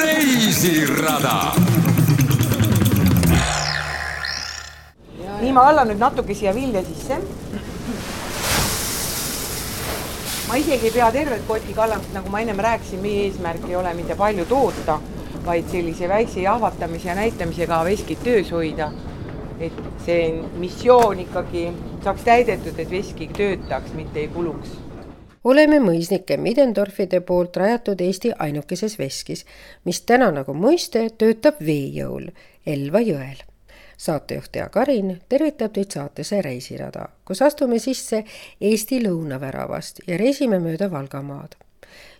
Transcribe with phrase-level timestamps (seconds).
[0.00, 1.52] reisirada.
[5.40, 7.18] nii, ma vallan nüüd natuke siia vilja sisse.
[10.48, 13.94] ma isegi ei pea tervet kotti kallama, nagu ma ennem rääkisin, meie eesmärk ei ole
[13.94, 14.96] mitte palju toota,
[15.46, 18.92] vaid sellise väikse jahvatamise ja näitamisega veskit töös hoida.
[19.60, 19.72] et
[20.06, 21.72] see missioon ikkagi
[22.04, 24.68] saaks täidetud, et veskik töötaks, mitte ei kuluks
[25.44, 29.46] oleme mõisnike Middendorfide poolt rajatud Eesti ainukeses veskis,
[29.84, 32.30] mis täna nagu muiste töötab vee jõul
[32.66, 33.40] Elva jõel
[34.00, 38.22] saatejuht Tea Karin tervitab teid saatesse Reisirada, kus astume sisse
[38.60, 41.56] Eesti lõunaväravast ja reisime mööda Valgamaad.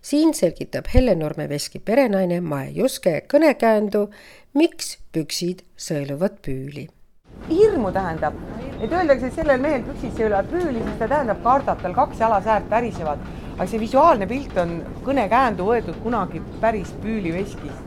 [0.03, 4.09] siin selgitab Helle-Norme Veski perenaine Mae Juske kõnekäändu,
[4.55, 6.89] miks püksid sõeluvad püüli.
[7.49, 8.35] Hirmu tähendab,
[8.81, 12.71] et öeldakse, et sellel mehel püksid sõeluvad püüli, siis ta tähendab, kardab, tal kaks jalasäärt
[12.71, 13.19] värisevad.
[13.61, 14.71] aga see visuaalne pilt on
[15.05, 17.83] kõnekäändu võetud kunagi päris püüliveskist.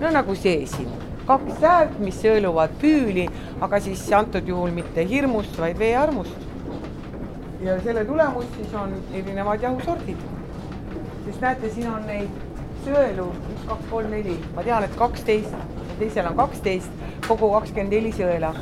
[0.00, 0.88] no nagu see siin
[1.26, 3.28] kaks säärt, mis sõeluvad püüli,
[3.64, 6.36] aga siis antud juhul mitte hirmust, vaid veearmust.
[7.64, 10.18] ja selle tulemus siis on erinevad jahusordid.
[11.24, 12.53] sest näete, siin on neid
[12.84, 15.54] sõelu üks, kaks, kolm, neli, ma tean, et kaksteist,
[15.98, 18.54] teisel on kaksteist, kogu kakskümmend neli sõela.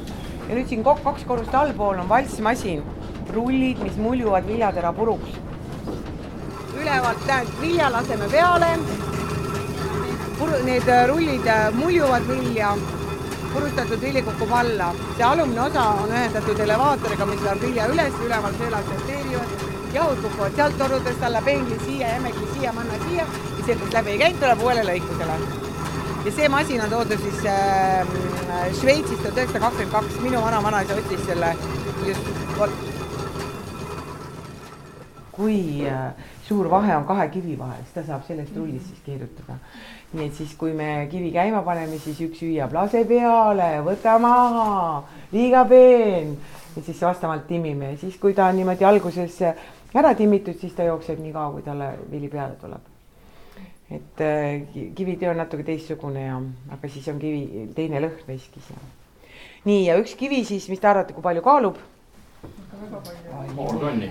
[0.49, 2.83] ja nüüd siin kaks korrust allpool on valssmasin,
[3.35, 5.39] rullid, mis muljuvad viljatera puruks.
[6.79, 8.77] ülevalt tähendab vilja laseme peale
[10.65, 12.77] need äh, rullid äh, muljuvad vilja,
[13.53, 14.95] purustatud vili kukub alla.
[15.17, 20.57] see alumine osa on ühendatud elevaatoriga, mis läheb vilja üles, üleval söölas sorteerivad, jahud kukuvad
[20.57, 23.27] sealt torudest alla, peegli siia, jämekli siia, manna siia.
[23.59, 25.41] Ja sealt läbi ei käinud, tuleb uuele lõikusele.
[26.25, 28.07] ja see masin on toodud siis äh,
[28.81, 31.57] Šveitsist tuhat üheksasada kakskümmend kaks, minu vana-vanaisa ostis selle
[32.07, 32.93] just
[35.33, 36.13] kui äh,
[36.47, 39.57] suur vahe on kahe kivi vahel, ta saab sellest rullist siis keerutada.
[40.13, 45.03] Nii et siis, kui me kivi käima paneme, siis üks hüüab lase peale, võta maha,
[45.33, 46.37] liiga peen.
[46.77, 49.41] ja siis vastavalt timmime ja siis, kui ta on niimoodi alguses
[49.95, 52.91] ära timmitud, siis ta jookseb nii kaua, kui talle vili peale tuleb.
[53.93, 54.63] et äh,
[54.97, 56.39] kivitöö on natuke teistsugune ja,
[56.73, 58.79] aga siis on kivi teine lõhn veskis ja.
[59.69, 61.81] nii ja üks kivi siis, mis te arvate, kui palju kaalub?
[63.57, 64.09] pool tonni.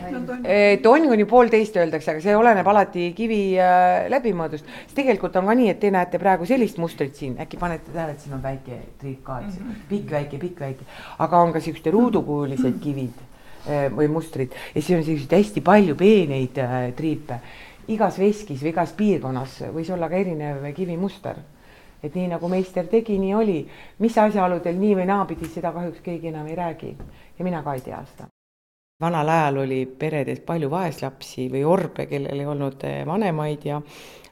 [0.83, 4.69] tonn kuni poolteist öeldakse, aga see oleneb alati kivi äh, läbimõõdust.
[4.95, 8.23] tegelikult on ka nii, et te näete praegu sellist mustrit siin, äkki panete tähele, et
[8.23, 9.83] siin on väike triip ka, eks ju, mhm.
[9.89, 10.87] pikk, väike, pikk, väike,
[11.25, 13.27] aga on ka siuksed ruudukujulised kivid
[13.67, 14.55] või mustrid.
[14.75, 17.39] Ja siis on selliseid hästi palju peeneid äh, triipe.
[17.87, 21.37] igas veskis või igas piirkonnas võis olla ka erinev kivimuster.
[22.03, 23.67] Et nii nagu meister tegi, nii oli.
[23.99, 26.95] mis asjaoludel nii või naapidi, seda kahjuks keegi enam ei räägi.
[27.37, 28.27] Ja mina ka ei tea seda.
[29.01, 33.81] Vanal ajal oli peredes palju vaeslapsi või orbe, kellel ei olnud eh, vanemaid ja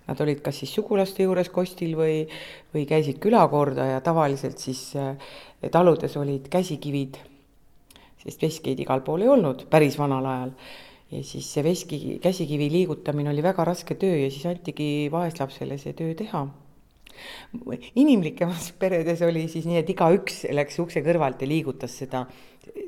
[0.07, 2.27] nad olid kas siis sugulaste juures kostil või,
[2.73, 4.93] või käisid külakorda ja tavaliselt siis
[5.71, 7.17] taludes olid käsikivid,
[8.23, 10.55] sest veskeid igal pool ei olnud päris vanal ajal.
[11.11, 15.93] ja siis see veski, käsikivi liigutamine oli väga raske töö ja siis antigi vaeslapsele see
[15.93, 16.47] töö teha
[17.99, 22.25] inimlikemas peredes oli siis nii, et igaüks läks ukse kõrvalt ja liigutas seda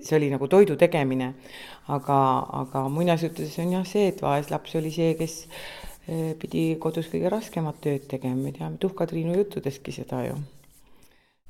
[0.01, 1.33] see oli nagu toidu tegemine.
[1.87, 2.17] aga,
[2.61, 5.35] aga muinasjuttudes on jah see, et vaeslaps oli see, kes
[6.07, 10.39] eh, pidi kodus kõige raskemat tööd tegema, me teame Tuhka-Triinu juttudestki seda ju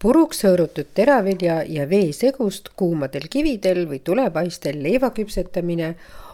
[0.01, 5.91] puruks hõõrutud teravilja ja veesegust kuumadel kividel või tulepaistel leiva küpsetamine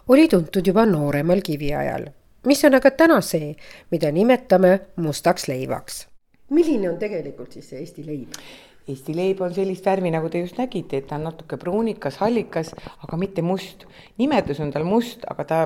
[0.08, 2.06] oli tuntud juba nooremal kiviajal,
[2.48, 3.52] mis on aga täna see,
[3.92, 4.72] mida nimetame
[5.04, 6.06] mustaks leivaks.
[6.50, 8.40] milline on tegelikult siis see Eesti leib?
[8.88, 12.72] Eesti leib on sellist värvi, nagu te just nägite, et ta on natuke pruunikas, hallikas,
[13.04, 13.84] aga mitte must.
[14.18, 15.58] nimetus on tal must, aga ta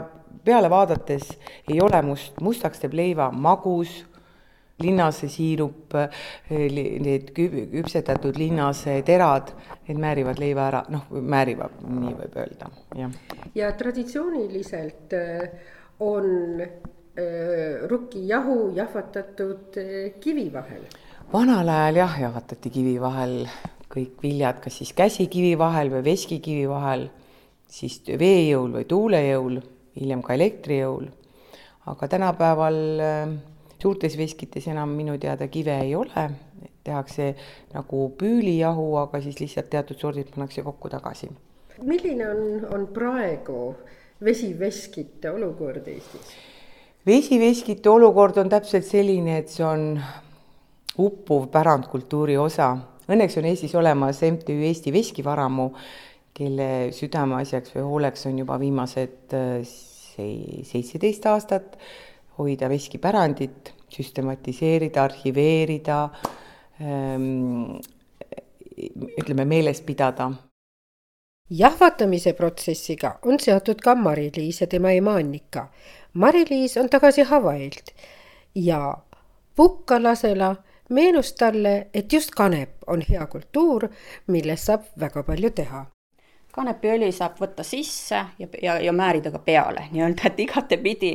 [0.43, 1.37] peale vaadates
[1.69, 4.07] ei ole must, mustaks teeb leiva magus,
[4.83, 5.95] linnase siirup,
[6.49, 9.53] need küpsetatud linnase terad,
[9.87, 13.19] need määrivad leiva ära, noh, määrivad, nii võib öelda, jah.
[13.55, 15.69] ja traditsiooniliselt äh,
[15.99, 19.79] on äh, rukkijahu jahvatatud
[20.21, 20.85] kivi vahel
[21.31, 23.45] vanal ajal jah, jahvatati kivi vahel
[23.91, 27.07] kõik viljad, kas siis käsikivi vahel või veskikivi vahel,
[27.71, 29.59] siis veejõul või tuulejõul,
[29.99, 31.09] hiljem ka elektrijõul.
[31.91, 33.31] aga tänapäeval äh,
[33.81, 36.27] suurtes veskites enam minu teada kive ei ole,
[36.85, 37.31] tehakse
[37.73, 41.31] nagu püülijahu, aga siis lihtsalt teatud sordid pannakse kokku tagasi.
[41.81, 43.75] milline on, on praegu
[44.23, 46.35] vesiveskite olukord Eestis?
[47.05, 49.95] vesiveskite olukord on täpselt selline, et see on
[51.01, 52.75] uppuv pärandkultuuri osa.
[53.11, 55.71] Õnneks on Eestis olemas MTÜ Eesti Veskivaramu,
[56.37, 59.65] kelle südameasjaks või hooleks on juba viimased äh,
[60.69, 61.77] seitseteist aastat
[62.41, 66.03] hoida veskipärandit, süstematiseerida, arhiveerida,
[66.81, 67.77] ähm,
[69.17, 70.31] ütleme, meeles pidada
[71.51, 75.67] jahvatamise protsessiga on seotud ka Mari-Liis ja tema ema Annika.
[76.13, 77.91] Mari-Liis on tagasi Hawaiilt
[78.55, 78.97] ja
[79.55, 80.55] Pukkalasela
[80.89, 83.87] meenus talle, et just kanep on hea kultuur,
[84.27, 85.85] millest saab väga palju teha
[86.55, 89.87] kanepiõli saab võtta sisse ja, ja, ja määrida ka peale.
[89.91, 91.11] Nii-öelda, et igatepidi,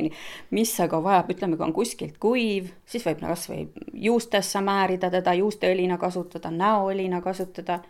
[0.55, 3.67] mis aga vajab, ütleme, kui on kuskilt kuiv, siis võib kas või
[4.07, 7.81] juustesse määrida teda, juusteõlina kasutada, näoõlina kasutada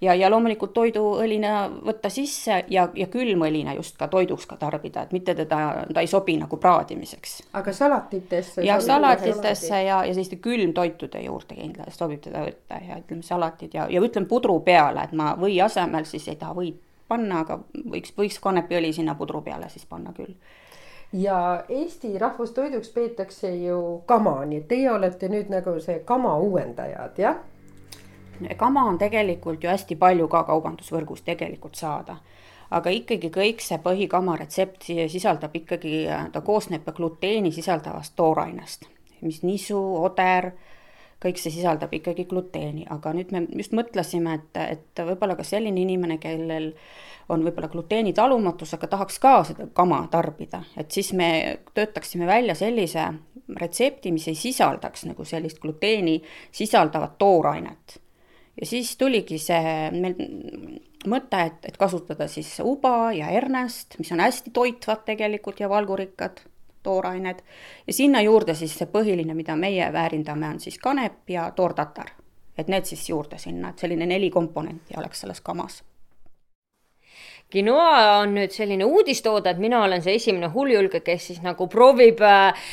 [0.00, 1.52] ja, ja loomulikult toiduõlina
[1.84, 5.60] võtta sisse ja, ja külmõlina just ka toiduks ka tarbida, et mitte teda,
[5.92, 7.36] ta ei sobi nagu praadimiseks.
[7.56, 8.64] aga salatitesse?
[8.64, 13.88] ja salatitesse ja, ja selliste külmtoitude juurde kindlasti sobib teda võtta ja ütleme, salatid ja,
[13.90, 16.78] ja ütleme pudru peale, et ma või asemel siis ei taha võid
[17.08, 20.34] panna, aga võiks, võiks kanepiõli sinna pudru peale siis panna küll
[21.12, 27.20] ja Eesti rahvustoiduks peetakse ju kama, nii et teie olete nüüd nagu see kama uuendajad,
[27.22, 27.38] jah?
[28.56, 32.16] Kama on tegelikult ju hästi palju ka kaubandusvõrgus tegelikult saada.
[32.70, 38.88] aga ikkagi kõik see põhikama retsept sisaldab ikkagi, ta koosneb gluteeni sisaldavast toorainest,
[39.22, 40.50] mis nisu, oder,
[41.22, 45.78] kõik see sisaldab ikkagi gluteeni, aga nüüd me just mõtlesime, et, et võib-olla ka selline
[45.84, 46.72] inimene, kellel
[47.28, 51.28] on võib-olla gluteeni talumatus, aga tahaks ka seda kama tarbida, et siis me
[51.74, 53.06] töötaksime välja sellise
[53.62, 56.18] retsepti, mis ei sisaldaks nagu sellist gluteeni
[56.54, 58.00] sisaldavat toorainet
[58.60, 60.16] ja siis tuligi see meil
[61.06, 66.44] mõte, et, et kasutada siis uba ja hernest, mis on hästi toitvad tegelikult ja valgurikkad
[66.86, 67.42] toorained.
[67.86, 72.14] ja sinna juurde siis see põhiline, mida meie väärindame, on siis kanep ja toortatar.
[72.58, 75.82] et need siis juurde sinna, et selline neli komponenti oleks selles kamas
[77.54, 82.18] Quinoa on nüüd selline uudistoode, et mina olen see esimene hulljulge, kes siis nagu proovib
[82.26, 82.72] äh,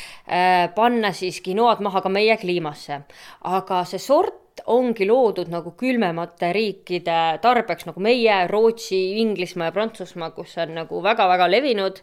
[0.74, 3.00] panna siis quinoad maha ka meie kliimasse.
[3.44, 10.30] aga see sort ongi loodud nagu külmemate riikide tarbeks nagu meie, Rootsi, Inglismaa ja Prantsusmaa,
[10.36, 12.02] kus on nagu väga-väga levinud.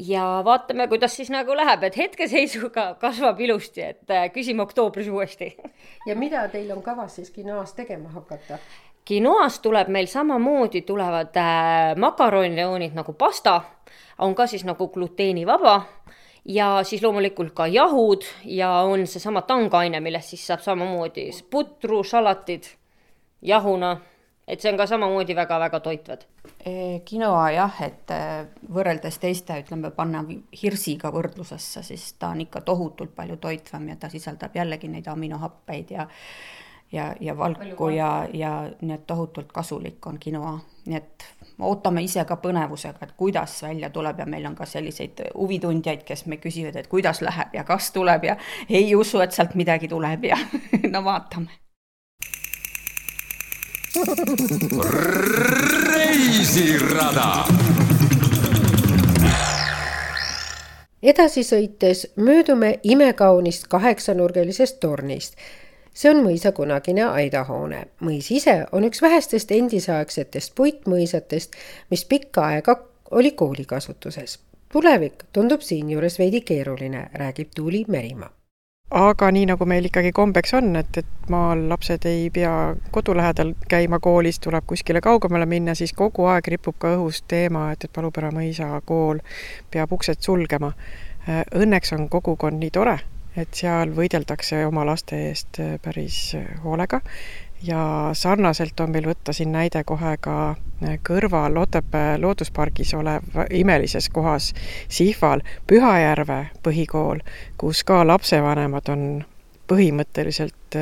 [0.00, 5.56] ja vaatame, kuidas siis nagu läheb, et hetkeseisuga kasvab ilusti, et äh, küsime oktoobris uuesti.
[6.08, 8.58] ja mida teil on kavas siis quinoast tegema hakata?
[9.10, 13.60] quinoast tuleb meil samamoodi, tulevad äh, makaronioonid nagu pasta,
[14.18, 15.80] on ka siis nagu gluteenivaba
[16.44, 22.68] ja siis loomulikult ka jahud ja on seesama tangaine, millest siis saab samamoodi putru, salatid
[23.42, 23.96] jahuna,
[24.48, 26.24] et see on ka samamoodi väga-väga toitvad.
[27.10, 30.24] Quinoa jah, et äh, võrreldes teiste, ütleme, panna
[30.62, 35.94] hirsiga võrdlusesse, siis ta on ikka tohutult palju toitvam ja ta sisaldab jällegi neid aminohappeid
[35.96, 36.08] ja
[36.92, 40.56] ja, ja valku ja, ja nii et tohutult kasulik on quinoa,
[40.86, 41.26] nii et
[41.62, 46.26] ootame ise ka põnevusega, et kuidas välja tuleb ja meil on ka selliseid huvitundjaid, kes
[46.26, 48.36] me küsivad, et kuidas läheb ja kas tuleb ja
[48.68, 50.38] ei usu, et sealt midagi tuleb ja
[50.94, 51.58] no vaatame.
[55.90, 57.28] reisirada
[61.02, 65.36] edasi sõites möödume imekaunist kaheksanurgelisest tornist
[65.94, 67.84] see on mõisa kunagine aidahoone.
[68.00, 71.56] mõis ise on üks vähestest endisaegsetest puitmõisatest,
[71.90, 72.76] mis pikka aega
[73.10, 74.38] oli kooli kasutuses.
[74.72, 78.30] tulevik tundub siinjuures veidi keeruline, räägib Tuuli Merimaa
[78.90, 83.52] aga nii, nagu meil ikkagi kombeks on, et, et maal lapsed ei pea kodu lähedal
[83.70, 87.92] käima koolis, tuleb kuskile kaugemale minna, siis kogu aeg ripub ka õhus teema, et, et
[87.94, 89.22] Palupera mõisa kool
[89.70, 90.72] peab uksed sulgema.
[91.54, 92.98] Õnneks on kogukond nii tore
[93.36, 97.00] et seal võideldakse oma laste eest äh, päris äh, hoolega.
[97.62, 104.08] Ja sarnaselt on meil võtta siin näide kohe ka äh, kõrval Otepää looduspargis olev imelises
[104.08, 104.52] kohas
[104.88, 107.20] Sihval Pühajärve põhikool,
[107.60, 109.04] kus ka lapsevanemad on
[109.70, 110.74] põhimõtteliselt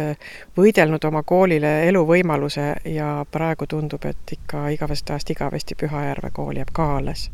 [0.56, 6.72] võidelnud oma koolile eluvõimaluse ja praegu tundub, et ikka igavesest ajast igavesti Pühajärve kool jääb
[6.72, 7.28] ka alles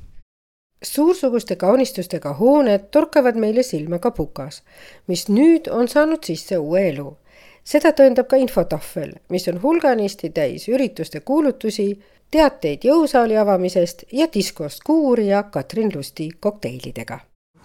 [0.84, 4.62] suursuguste kaunistustega hooned torkavad meile silma ka Pukas,
[5.06, 7.16] mis nüüd on saanud sisse uue elu.
[7.64, 11.98] seda tõendab ka infotahvel, mis on hulganisti täis ürituste kuulutusi,
[12.30, 17.18] teateid jõusaali avamisest ja diskost kuurija Katrin Lusti kokteilidega.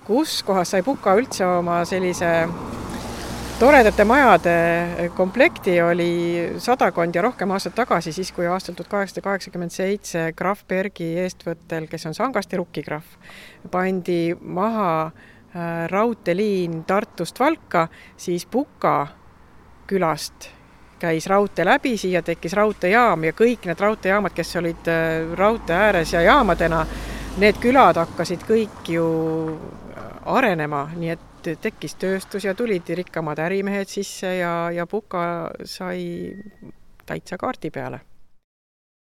[0.07, 2.47] kus kohas sai Puka üldse oma sellise
[3.59, 9.73] toredate majade komplekti oli sadakond ja rohkem aastat tagasi, siis kui aastal tuhat kaheksasada kaheksakümmend
[9.75, 13.09] seitse krahv Bergi eestvõttel, kes on Sangasti rukkikrahv,
[13.71, 17.87] pandi maha äh, raudteeliin Tartust Valka,
[18.17, 19.07] siis Puka
[19.87, 20.47] külast
[20.99, 26.15] käis raudtee läbi, siia tekkis raudteejaam ja kõik need raudteejaamad, kes olid äh, raudtee ääres
[26.15, 26.85] ja jaamadena,
[27.43, 29.09] need külad hakkasid kõik ju
[30.29, 31.28] arenema, nii et
[31.61, 35.21] tekkis tööstus ja tulid rikkamad ärimehed sisse ja, ja Puka
[35.65, 36.35] sai
[37.05, 37.99] täitsa kaardi peale.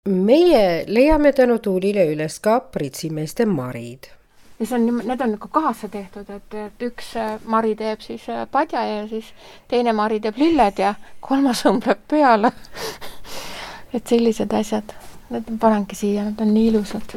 [0.09, 4.11] meie leiame tänu Tuulile üles ka pritsimeeste marid.
[4.59, 8.45] Mis on, need on nagu kaasa tehtud, et, et üks äh, mari teeb siis äh,
[8.51, 9.33] padja ja siis
[9.69, 12.53] teine mari teeb lilled ja kolmas õmbleb peale.
[13.95, 14.91] Et sellised asjad,
[15.31, 17.15] need panengi siia, nad on nii ilusad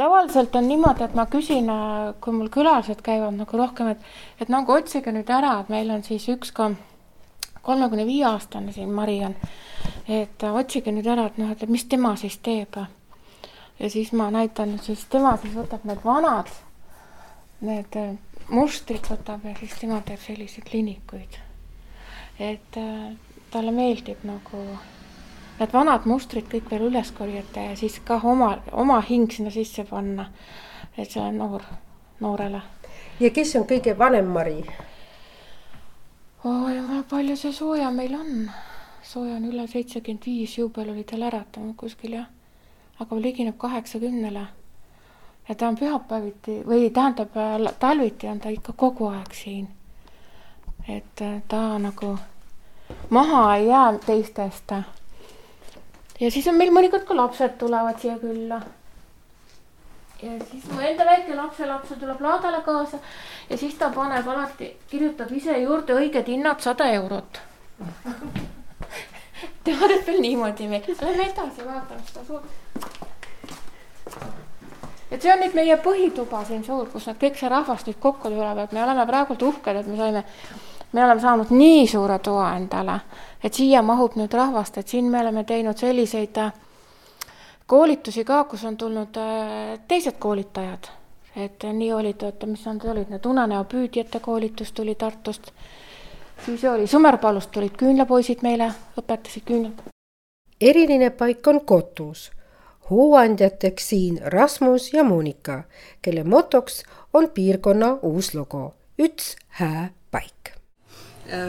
[0.00, 4.06] tavaliselt on niimoodi, et ma küsin, äh, kui mul külalised käivad nagu rohkem, et,
[4.40, 6.70] et nagu otsige nüüd ära, et meil on siis üks ka
[7.66, 9.36] kolmekümne viie aastane siin Mari on.
[10.08, 12.80] et äh, otsige nüüd ära, et noh, et mis tema siis teeb.
[13.80, 16.48] ja siis ma näitan, siis tema siis võtab need vanad,
[17.60, 18.16] need äh,
[18.48, 21.36] mustrid võtab ja siis tema teeb selliseid linikuid.
[22.40, 22.80] et
[23.52, 24.64] talle meeldib nagu
[25.60, 29.84] need vanad mustrid kõik veel üles korjata ja siis ka oma, oma hing sinna sisse
[29.84, 30.30] panna.
[30.96, 31.62] et see on noor,
[32.20, 32.62] noorele.
[33.20, 34.64] ja kes on kõige vanem Mari?
[36.44, 38.50] oi, palju see sooja meil on.
[39.02, 42.26] sooja on üle seitsekümmend viis, juubel oli tal äratanud kuskil jah.
[43.00, 44.46] aga ligineb kaheksakümnele.
[45.48, 47.36] ja ta on pühapäeviti või tähendab
[47.78, 49.68] talviti on ta ikka kogu aeg siin.
[50.88, 52.16] et ta nagu
[53.10, 54.72] maha ei jää teistest
[56.20, 58.60] ja siis on meil mõnikord ka lapsed tulevad siia külla.
[60.22, 62.98] ja siis mu enda väike lapselaps tuleb laadale kaasa
[63.50, 67.40] ja siis ta paneb alati, kirjutab ise juurde õiged hinnad sada eurot
[69.64, 72.44] tema teeb veel niimoodi meil, lähme edasi, vaatame seda suurt.
[75.10, 78.28] et see on nüüd meie põhituba siin suur, kus nad kõik see rahvas nüüd kokku
[78.28, 80.24] tuleb, et me oleme praegult uhked, et me saime
[80.92, 83.00] me oleme saanud nii suure toa endale,
[83.44, 86.52] et siia mahub nüüd rahvast, et siin me oleme teinud selliseid äh,
[87.66, 90.90] koolitusi ka, kus on tulnud äh, teised koolitajad.
[91.36, 95.52] et nii olid, oota, mis nad olid, need unenäopüüdjate koolitus tuli Tartust,
[96.44, 99.84] siis oli Sõmerpalust tulid küünlapoisid meile, õpetasid küünlat.
[100.60, 102.30] eriline paik on Kotus
[102.90, 105.62] hooandjateks siin Rasmus ja Monika,
[106.02, 106.82] kelle motoks
[107.14, 109.90] on piirkonna uus logo, üts hää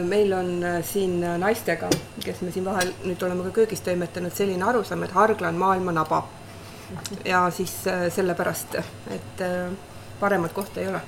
[0.04, 1.90] meil on äh, siin äh, naistega,
[2.24, 5.92] kes me siin vahel nüüd oleme ka köögis toimetanud, selline arusaam, et hargla on maailma
[5.92, 6.22] naba.
[7.24, 7.72] ja siis
[8.14, 8.74] sellepärast,
[9.10, 9.42] et
[10.20, 11.00] paremat kohta ei ole.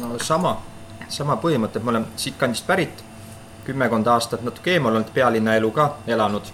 [0.00, 0.58] no sama,
[1.08, 3.04] sama põhimõte, et ma olen siitkandist pärit,
[3.64, 6.52] kümmekond aastat natuke eemal olnud, pealinnaelu ka elanud,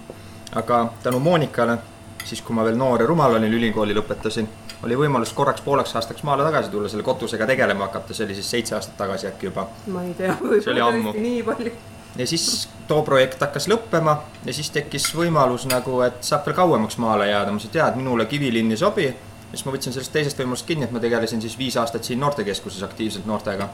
[0.55, 1.79] aga tänu Monikale,
[2.25, 4.49] siis kui ma veel noor ja rumal olin, ülikooli lõpetasin
[4.85, 8.51] oli võimalus korraks pooleks aastaks maale tagasi tulla, selle kotusega tegelema hakata, see oli siis
[8.51, 9.67] seitse aastat tagasi äkki juba.
[9.87, 11.73] ma ei tea, võib-olla tõesti nii palju.
[12.17, 12.49] ja siis
[12.89, 17.53] too projekt hakkas lõppema ja siis tekkis võimalus nagu, et saab veel kauemaks maale jääda,
[17.53, 19.09] ma ütlesin, et jaa, et minule Kivilinn ei sobi.
[19.51, 22.83] siis ma võtsin sellest teisest võimalusest kinni, et ma tegelesin siis viis aastat siin noortekeskuses
[22.83, 23.69] aktiivselt noortega.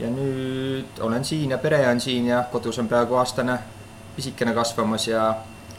[0.00, 3.58] ja nüüd olen siin ja pere on siin ja kodus on peaaegu aastane
[4.16, 5.34] pisikene kasvamas ja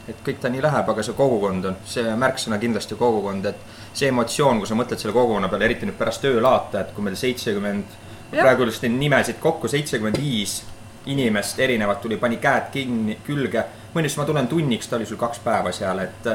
[0.08, 4.12] et kõik ta nii läheb, aga see kogukond on, see märksõna kindlasti kogukond, et see
[4.12, 7.96] emotsioon, kui sa mõtled selle kogukonna peale, eriti nüüd pärast töölaata, et kui meil seitsekümmend,
[8.32, 10.60] praegu just neid nimesid kokku, seitsekümmend viis
[11.08, 13.64] inimest erinevat tuli, pani käed kinni, külge.
[13.94, 16.28] mõni ütles, ma tulen tunniks, ta oli sul kaks päeva seal, et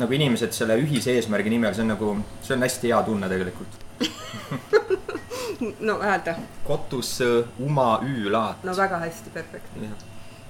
[0.00, 2.12] nagu inimesed selle ühise eesmärgi nimel, see on nagu,
[2.46, 3.80] see on hästi hea tunne tegelikult
[5.88, 6.34] no häälda.
[6.64, 7.18] Kotus
[7.58, 8.62] Uma Üülaat.
[8.64, 9.66] no väga hästi, perfekt.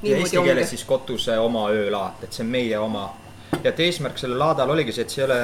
[0.02, 3.16] ja eesti keeles siis Kotuse oma öölaat, et see on meie oma.
[3.64, 5.40] ja et eesmärk sellel laadal oligi see, et see ei ole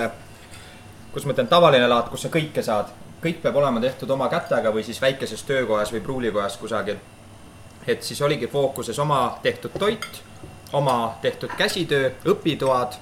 [1.16, 2.90] kus ma ütlen, tavaline laat, kus sa kõike saad,
[3.22, 7.00] kõik peab olema tehtud oma kätega või siis väikeses töökojas või pruulikojas kusagil.
[7.86, 10.22] et siis oligi fookuses oma tehtud toit,
[10.72, 12.98] oma tehtud käsitöö, õpitoad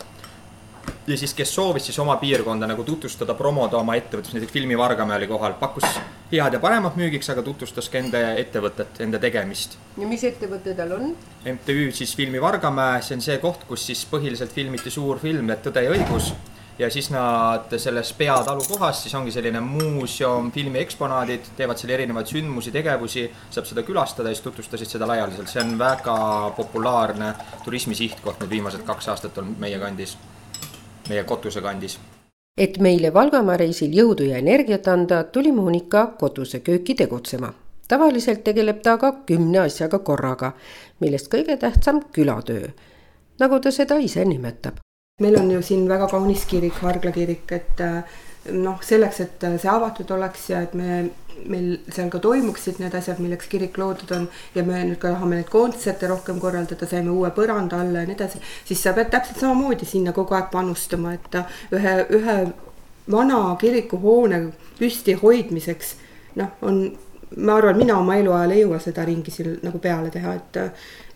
[1.07, 5.17] ja siis, kes soovis siis oma piirkonda nagu tutvustada, promoda oma ettevõtlust, näiteks Filmi Vargamäe
[5.17, 5.99] oli kohal, pakkus
[6.31, 9.79] head ja paremat müügiks, aga tutvustas ka enda ettevõtet, enda tegemist.
[9.99, 11.17] ja mis ettevõte tal on?
[11.57, 15.83] MTÜ siis Filmi Vargamäe, see on see koht, kus siis põhiliselt filmiti suur film Tõde
[15.83, 16.35] ja õigus
[16.79, 22.31] ja siis nad selles peatalu kohas, siis ongi selline muuseum, filmi eksponaadid, teevad seal erinevaid
[22.31, 26.17] sündmusi, tegevusi, saab seda külastada ja siis tutvustasid seda laialdaselt, see on väga
[26.57, 30.17] populaarne turismi sihtkoht nüüd viimased kaks aastat on meie kandis,
[31.09, 31.99] meie Kotuse kandis.
[32.59, 37.53] et meile Valgamaa reisil jõudu ja energiat anda, tuli Monika Kotuse kööki tegutsema.
[37.89, 40.55] Tavaliselt tegeleb ta aga kümne asjaga korraga,
[41.01, 42.71] millest kõige tähtsam külatöö,
[43.39, 44.84] nagu ta seda ise nimetab
[45.21, 48.17] meil on ju siin väga kaunis kirik, Vargla kirik, et äh,
[48.51, 51.05] noh, selleks, et äh, see avatud oleks ja et me,
[51.47, 55.39] meil seal ka toimuksid need asjad, milleks kirik loodud on ja me nüüd ka tahame
[55.39, 59.39] neid kontserte rohkem korraldada, saime uue põranda alla ja nii edasi, siis sa pead täpselt
[59.45, 62.37] samamoodi sinna kogu aeg panustama, et äh, ühe, ühe
[63.15, 64.49] vana kirikuhoone
[64.81, 65.95] püsti hoidmiseks
[66.43, 66.89] noh, on,
[67.37, 70.63] ma arvan, mina oma eluajal ei jõua seda ringi siin nagu peale teha, et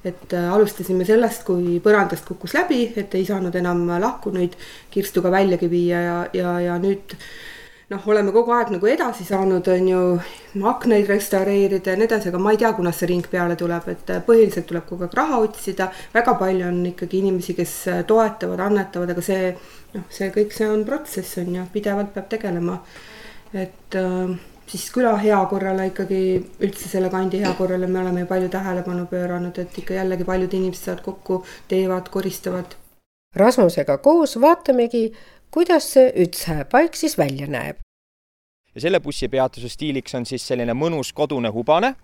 [0.08, 4.56] et äh, alustasime sellest, kui põrandast kukkus läbi, et ei saanud enam lahkunuid
[4.90, 7.16] kirstuga väljagi viia ja, ja, ja nüüd
[7.88, 10.02] noh, oleme kogu aeg nagu edasi saanud, on ju,
[10.68, 14.12] aknaid restaureerida ja nii edasi, aga ma ei tea, kunas see ring peale tuleb, et
[14.12, 15.88] äh, põhiliselt tuleb kogu aeg raha otsida.
[16.14, 19.54] väga palju on ikkagi inimesi, kes äh, toetavad, annetavad, aga see
[19.94, 22.78] noh, see kõik, see on protsess on ju, pidevalt peab tegelema.
[23.54, 24.36] et äh,
[24.68, 26.20] siis küla heakorrale ikkagi,
[26.64, 30.84] üldse selle kandi heakorrale me oleme ju palju tähelepanu pööranud, et ikka jällegi paljud inimesed
[30.90, 32.76] saavad kokku, teevad, koristavad.
[33.36, 35.12] Rasmusega koos vaatamegi,
[35.54, 37.84] kuidas see Ütshää paik siis välja näeb.
[38.74, 41.94] ja selle bussipeatuse stiiliks on siis selline mõnus kodune hubane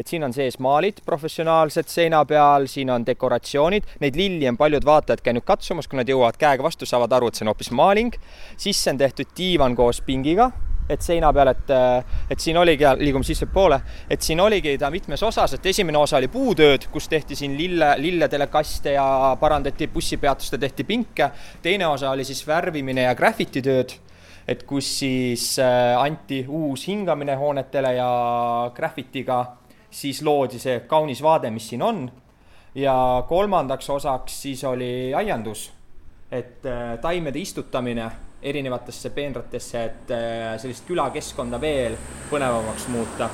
[0.00, 4.84] et siin on sees maalid professionaalsed seina peal, siin on dekoratsioonid, neid lilli on paljud
[4.84, 8.16] vaatajad käinud katsumas, kui nad jõuavad käega vastu, saavad aru, et see on hoopis maaling.
[8.56, 10.50] sisse on tehtud diivan koos pingiga
[10.90, 11.72] et seina peal, et,
[12.30, 13.80] et siin oligi, liigume sissepoole,
[14.10, 17.92] et siin oligi ta mitmes osas, et esimene osa oli puutööd, kus tehti siin lille,
[18.00, 21.30] lilledele kaste ja parandati bussipeatuste, tehti pinke.
[21.62, 23.94] teine osa oli siis värvimine ja graffititööd,
[24.48, 28.10] et kus siis äh, anti uus hingamine hoonetele ja
[28.74, 29.44] graffitiga
[29.90, 32.10] siis loodi see kaunis vaade, mis siin on.
[32.74, 35.72] ja kolmandaks osaks siis oli aiandus,
[36.30, 38.10] et äh, taimede istutamine
[38.42, 41.96] erinevatesse peenratesse, et äh, sellist külakeskkonda veel
[42.30, 43.28] põnevamaks muuta.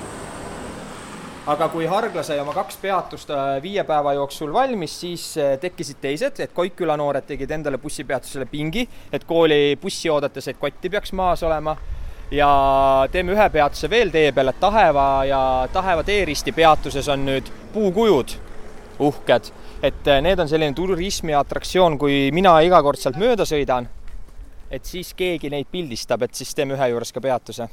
[1.46, 6.00] aga kui Hargla sai oma kaks peatust äh, viie päeva jooksul valmis, siis äh, tekkisid
[6.02, 11.12] teised, et Koikküla noored tegid endale bussipeatusele pingi, et kooli bussi oodates, et kotti peaks
[11.12, 11.76] maas olema
[12.30, 12.50] ja
[13.12, 18.34] teeme ühe peatuse veel tee peal, et Taheva ja Taheva teeristi peatuses on nüüd puukujud
[18.98, 19.52] uhked,
[19.86, 23.86] et need on selline turismiatraktsioon, kui mina iga kord sealt mööda sõidan
[24.70, 27.68] et siis keegi neid pildistab, et siis teeme ühe juures ka peatuse.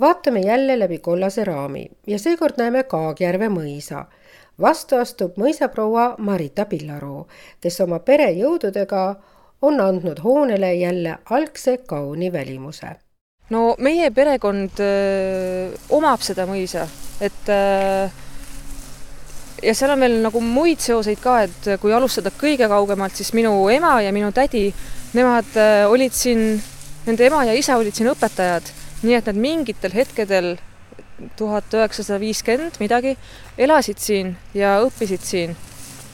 [0.00, 4.04] vaatame jälle läbi kollase raami ja seekord näeme Kaagjärve mõisa.
[4.60, 7.26] vastu astub mõisaproua Marita Pillaroo,
[7.60, 9.16] kes oma pere jõududega
[9.62, 12.96] on andnud hoonele jälle algse kauni välimuse.
[13.50, 16.88] no meie perekond öö, omab seda mõisa,
[17.20, 18.08] et öö,
[19.62, 23.54] ja seal on veel nagu muid seoseid ka, et kui alustada kõige kaugemalt, siis minu
[23.72, 24.68] ema ja minu tädi,
[25.16, 26.56] nemad äh, olid siin,
[27.06, 28.72] nende ema ja isa olid siin õpetajad,
[29.06, 30.54] nii et nad mingitel hetkedel
[31.38, 33.14] tuhat üheksasada viiskümmend midagi,
[33.58, 35.56] elasid siin ja õppisid siin.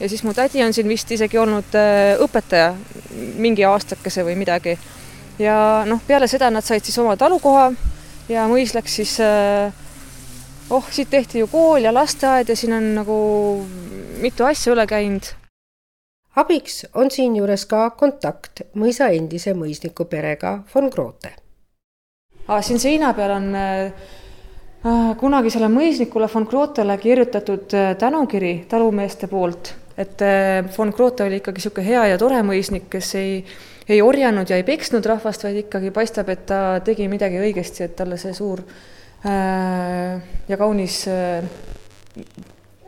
[0.00, 2.74] ja siis mu tädi on siin vist isegi olnud äh, õpetaja
[3.40, 4.78] mingi aastakese või midagi.
[5.38, 7.72] ja noh, peale seda nad said siis oma talukoha
[8.28, 9.72] ja mõis läks siis äh,
[10.70, 13.18] oh, siit tehti ju kool ja lasteaed ja siin on nagu
[14.20, 15.32] mitu asja üle käinud.
[16.36, 21.32] abiks on siinjuures ka kontakt mõisa endise mõisniku perega von Grote.
[22.60, 23.92] siin seina peal on äh,
[25.16, 31.58] kunagisele mõisnikule von Grotele kirjutatud äh, tänukiri talumeeste poolt, et äh, von Grote oli ikkagi
[31.58, 33.44] niisugune hea ja tore mõisnik, kes ei,
[33.88, 37.96] ei orjanud ja ei peksnud rahvast, vaid ikkagi paistab, et ta tegi midagi õigesti, et
[37.96, 38.97] talle see suur Äh,
[40.48, 41.44] ja kaunis äh,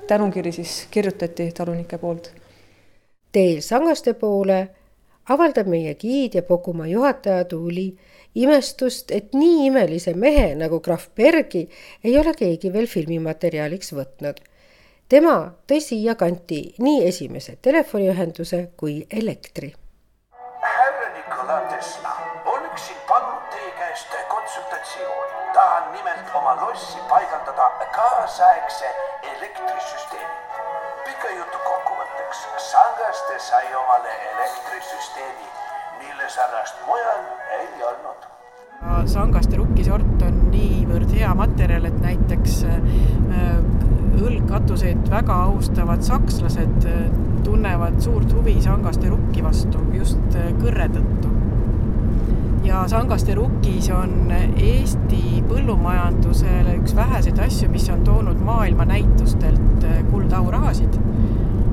[0.07, 2.33] tänukiri siis kirjutati talunike poolt.
[3.33, 4.69] teel Sangaste poole
[5.29, 7.97] avaldab meie giid ja Pokumaa juhataja Tuuli
[8.35, 11.69] imestust, et nii imelise mehe nagu krahv Bergi
[12.05, 14.41] ei ole keegi veel filmimaterjaliks võtnud.
[15.09, 19.75] tema tõi siia kanti nii esimese telefoniühenduse kui elektri.
[20.63, 22.17] härra Nikola Tesla,
[22.47, 23.50] oleksin palunud
[23.91, 28.87] teie käest konsultatsiooni tahan nimelt oma lossi paigaldada kaasaegse
[29.23, 30.35] elektrisüsteemi.
[31.05, 35.47] pika jutu kokkuvõtteks, Sangaste sai omale elektrisüsteemi,
[35.99, 37.25] mille sarnast mujal
[37.59, 38.29] ei olnud.
[39.07, 42.79] Sangaste rukkisort on niivõrd hea materjal, et näiteks äh,
[44.23, 47.03] õlgkatuseid väga austavad sakslased äh,
[47.45, 51.40] tunnevad suurt huvi Sangaste rukki vastu just äh, kõrre tõttu
[52.71, 60.99] ja Sangaste Rukis on Eesti põllumajandusele üks väheseid asju, mis on toonud maailmanäitustelt äh, kuldauarahasid.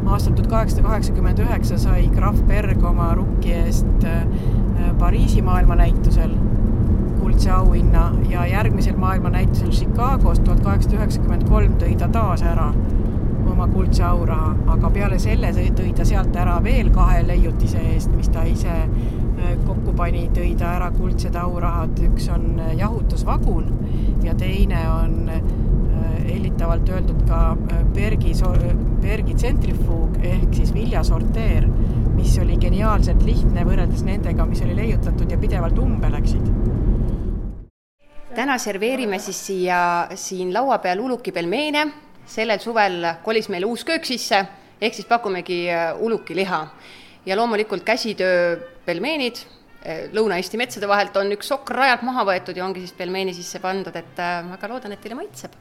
[0.08, 4.24] aastal tuhat kaheksasada kaheksakümmend üheksa sai Graf Berg oma rukki eest äh,
[5.00, 6.34] Pariisi maailmanäitusel
[7.20, 12.72] kuldse auhinna ja järgmisel maailmanäitusel Chicagos tuhat kaheksasada üheksakümmend kolm tõi ta taas ära
[13.52, 18.34] oma kuldse auraha, aga peale selle tõi ta sealt ära veel kahe leiutise eest, mis
[18.34, 18.82] ta ise
[19.66, 23.72] kokku pani, tõi ta ära kuldsed aurahad, üks on äh, jahutusvagun
[24.26, 25.30] ja teine on
[26.28, 27.42] hellitavalt äh, öeldud ka
[27.96, 28.34] Bergi,
[29.02, 31.68] Bergi tsentrifuug ehk siis viljasorteer,
[32.18, 36.52] mis oli geniaalselt lihtne võrreldes nendega, mis oli leiutatud ja pidevalt umbe läksid.
[38.38, 39.80] Täna serveerime siis siia,
[40.14, 41.88] siin laua peal uluki pelmeene,
[42.30, 44.44] sellel suvel kolis meile uus köök sisse,
[44.82, 46.62] ehk siis pakumegi äh, ulukiliha.
[47.28, 49.44] Ja loomulikult käsitöö pelmeenid,
[49.84, 53.60] äh, Lõuna-Eesti metsade vahelt on üks sokk rajalt maha võetud ja ongi siis pelmeeni sisse
[53.64, 55.58] pandud, et äh, väga loodan, et teile maitseb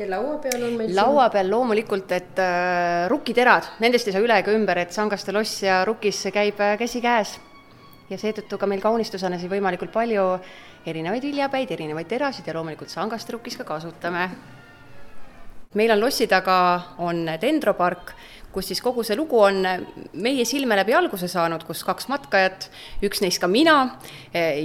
[0.00, 4.38] ja laua peal on meil laua peal loomulikult, et äh, rukkiterad, nendest ei saa üle
[4.40, 7.38] ega ümber, et sangaste loss ja rukis käib käsikäes.
[8.10, 10.24] ja seetõttu ka meil kaunistusena siin võimalikult palju
[10.86, 14.30] erinevaid viljapäid, erinevaid terasid ja loomulikult sangaste rukis ka kasutame.
[15.74, 18.14] meil on lossi taga, on dendropark,
[18.52, 19.62] kus siis kogu see lugu on
[20.12, 22.70] meie silme läbi alguse saanud, kus kaks matkajat,
[23.06, 23.76] üks neist ka mina,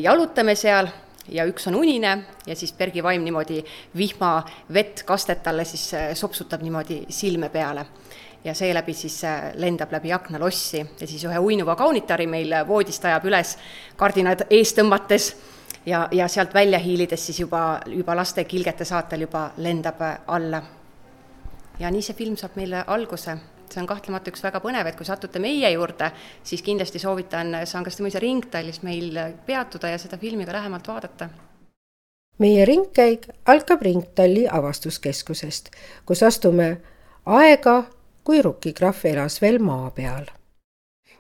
[0.01, 0.89] jalutame seal
[1.29, 3.63] ja üks on unine ja siis Bergi vaim niimoodi
[3.97, 7.85] vihmavett kastet talle siis sopsutab niimoodi silme peale
[8.45, 9.21] ja seeläbi siis
[9.53, 13.55] lendab läbi akna lossi ja siis ühe uinuva kaunitari meil voodist ajab üles
[13.97, 15.31] kardinad ees tõmmates
[15.85, 20.61] ja, ja sealt välja hiilides siis juba, juba laste kilgete saatel juba lendab alla.
[21.79, 23.37] ja nii see film saab meile alguse
[23.71, 26.11] see on kahtlemata üks väga põnev, et kui satute meie juurde,
[26.43, 31.29] siis kindlasti soovitan Sangaste mõisa ringtallis meil peatuda ja seda filmi ka lähemalt vaadata.
[32.39, 35.69] meie ringkäik algab Ringtalli avastuskeskusest,
[36.05, 36.77] kus astume
[37.25, 37.83] aega,
[38.23, 40.25] kui Rukkikrahv elas veel maa peal.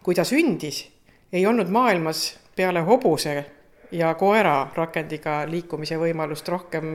[0.03, 0.85] kui ta sündis,
[1.33, 3.45] ei olnud maailmas peale hobuse
[3.91, 6.87] ja koera rakendiga liikumise võimalust rohkem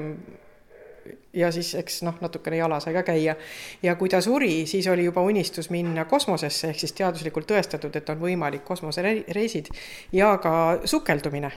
[1.33, 3.37] ja siis eks noh, natukene jala sai ka käia.
[3.83, 8.11] ja kui ta suri, siis oli juba unistus minna kosmosesse, ehk siis teaduslikult tõestatud, et
[8.11, 9.71] on võimalik kosmosereisid
[10.13, 11.53] ja ka sukeldumine.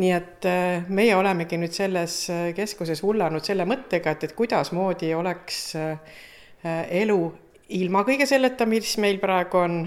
[0.00, 5.14] nii et äh, meie olemegi nüüd selles äh, keskuses hullanud selle mõttega, et, et kuidasmoodi
[5.14, 5.98] oleks äh,
[7.02, 7.18] elu
[7.68, 9.80] ilma kõige selleta, mis meil praegu on,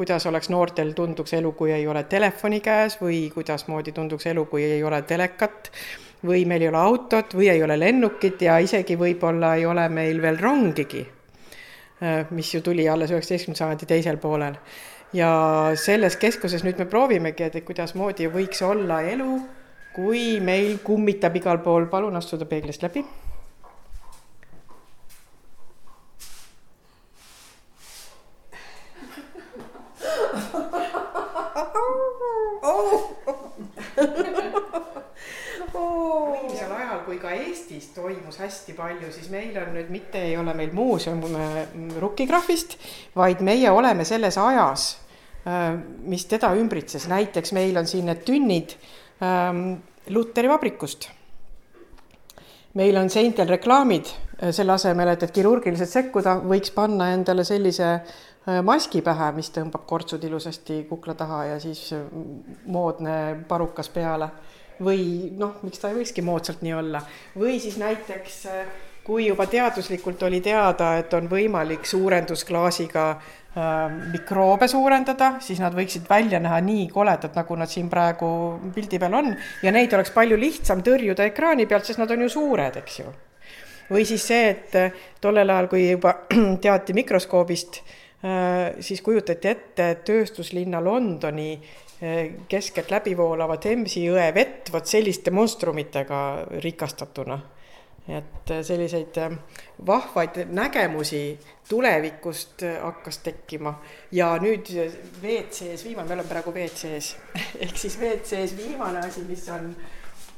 [0.00, 4.64] kuidas oleks noortel tunduks elu, kui ei ole telefoni käes või kuidasmoodi tunduks elu, kui
[4.64, 5.70] ei ole telekat
[6.26, 10.20] või meil ei ole autot või ei ole lennukit ja isegi võib-olla ei ole meil
[10.22, 11.04] veel rongigi,
[12.30, 14.58] mis ju tuli alles üheksateistkümnenda sajandi teisel poolel.
[15.12, 15.30] ja
[15.74, 19.40] selles keskuses nüüd me proovimegi, et kuidasmoodi võiks olla elu,
[19.94, 23.04] kui meil kummitab igal pool, palun astuda peeglist läbi
[36.40, 40.52] võimsal ajal, kui ka Eestis toimus hästi palju, siis meil on nüüd mitte ei ole
[40.54, 41.18] meil muuseum
[41.98, 42.76] Rukkikrahvist,
[43.18, 44.84] vaid meie oleme selles ajas,
[45.42, 45.72] äh,
[46.06, 48.76] mis teda ümbritses, näiteks meil on siin need tünnid
[49.26, 49.80] ähm,
[50.14, 51.08] Luteri vabrikust.
[52.78, 54.06] meil on seintel reklaamid,
[54.38, 59.50] äh, selle asemel, et, et kirurgiliselt sekkuda, võiks panna endale sellise äh, maski pähe, mis
[59.50, 61.88] tõmbab kortsud ilusasti kukla taha ja siis
[62.70, 63.18] moodne
[63.50, 64.30] parukas peale
[64.80, 67.02] või noh, miks ta ei võikski moodsalt nii olla,
[67.36, 68.46] või siis näiteks
[69.04, 76.04] kui juba teaduslikult oli teada, et on võimalik suurendusklaasiga äh, mikroobe suurendada, siis nad võiksid
[76.10, 78.28] välja näha nii koledad, nagu nad siin praegu
[78.74, 79.32] pildi peal on
[79.64, 83.14] ja neid oleks palju lihtsam tõrjuda ekraani pealt, sest nad on ju suured, eks ju.
[83.90, 84.78] või siis see, et
[85.20, 86.14] tollel ajal, kui juba
[86.64, 91.54] teati mikroskoobist äh,, siis kujutati ette tööstuslinna Londoni
[92.48, 96.20] keskelt läbi voolava Themsi jõe vett vot selliste monstrumitega
[96.64, 97.40] rikastatuna.
[98.10, 99.34] et selliseid äh,
[99.86, 103.74] vahvaid nägemusi tulevikust äh, hakkas tekkima.
[104.12, 104.66] Ja nüüd
[105.22, 107.16] WC-s viimane, me oleme praegu WC-s.
[107.62, 109.68] Ehk siis WC-s viimane asi, mis on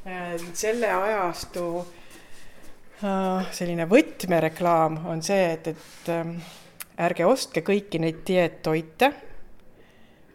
[0.06, 1.86] äh, selle ajastu
[3.50, 6.10] selline võtmereklaam on see, et, et
[7.02, 9.10] ärge ostke kõiki neid dieettoite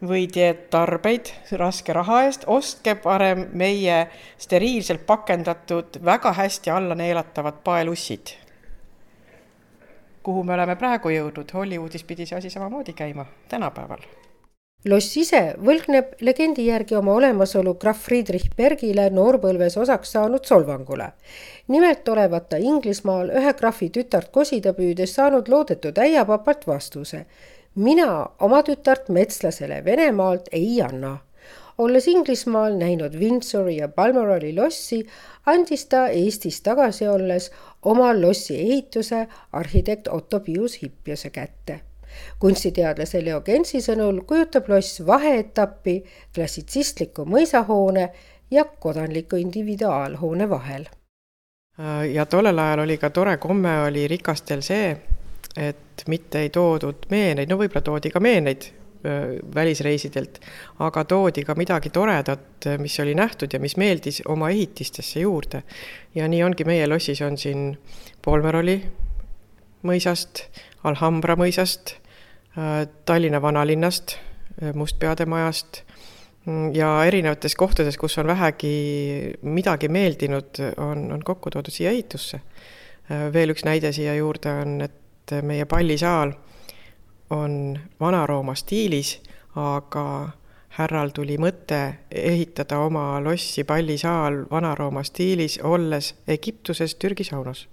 [0.06, 4.06] või dieettarbeid raske raha eest, ostke parem meie
[4.38, 8.36] steriilselt pakendatud, väga hästi alla neelatavad paelussid.
[10.22, 13.98] kuhu me oleme praegu jõudnud, Hollywoodis pidi see asi samamoodi käima tänapäeval.
[14.84, 21.12] loss ise võlgneb legendi järgi oma olemasolu krahv Friedrich Bergile noorpõlves osaks saanud solvangule.
[21.68, 27.26] nimelt olevat ta Inglismaal ühe krahvi tütart kosida püüdes saanud loodetud äiapapalt vastuse
[27.78, 31.18] mina oma tütart metslasele Venemaalt ei anna.
[31.78, 35.06] olles Inglismaal näinud Windsori ja Balmorali lossi,
[35.46, 37.50] andis ta Eestis tagasi olles
[37.82, 41.80] oma lossi ehituse arhitekt Otto Pius Hippiuse kätte
[42.38, 45.98] kunstiteadlase Leo Gensi sõnul kujutab loss vaheetappi
[46.34, 48.08] klassitsistliku mõisahoone
[48.50, 50.86] ja kodanliku individuaalhoone vahel.
[52.12, 54.96] ja tollel ajal oli ka tore komme oli rikastel see,
[55.58, 58.70] et mitte ei toodud meeneid, no võib-olla toodi ka meeneid,
[59.54, 60.40] välisreisidelt,
[60.82, 65.62] aga toodi ka midagi toredat, mis oli nähtud ja mis meeldis oma ehitistesse juurde.
[66.14, 67.78] ja nii ongi, meie lossis on siin
[68.24, 68.82] Polmeroli
[69.86, 70.48] mõisast,
[70.84, 71.94] Alhambra mõisast,
[73.04, 74.16] Tallinna vanalinnast,
[74.74, 75.84] Mustpeade majast
[76.44, 82.40] mm, ja erinevates kohtades, kus on vähegi midagi meeldinud, on, on kokku toodud siia ehitusse.
[83.32, 85.07] veel üks näide siia juurde on, et
[85.42, 86.32] meie pallisaal
[87.30, 89.18] on Vana-Rooma stiilis,
[89.56, 90.04] aga
[90.78, 97.68] härral tuli mõte ehitada oma lossi pallisaal Vana-Rooma stiilis, olles Egiptuses Türgi saunas.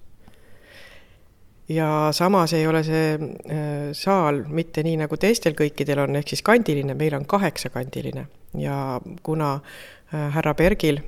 [1.69, 6.43] ja samas ei ole see äh, saal mitte nii, nagu teistel kõikidel on, ehk siis
[6.45, 11.01] kandiline, meil on kaheksakandiline ja kuna äh, härra Bergil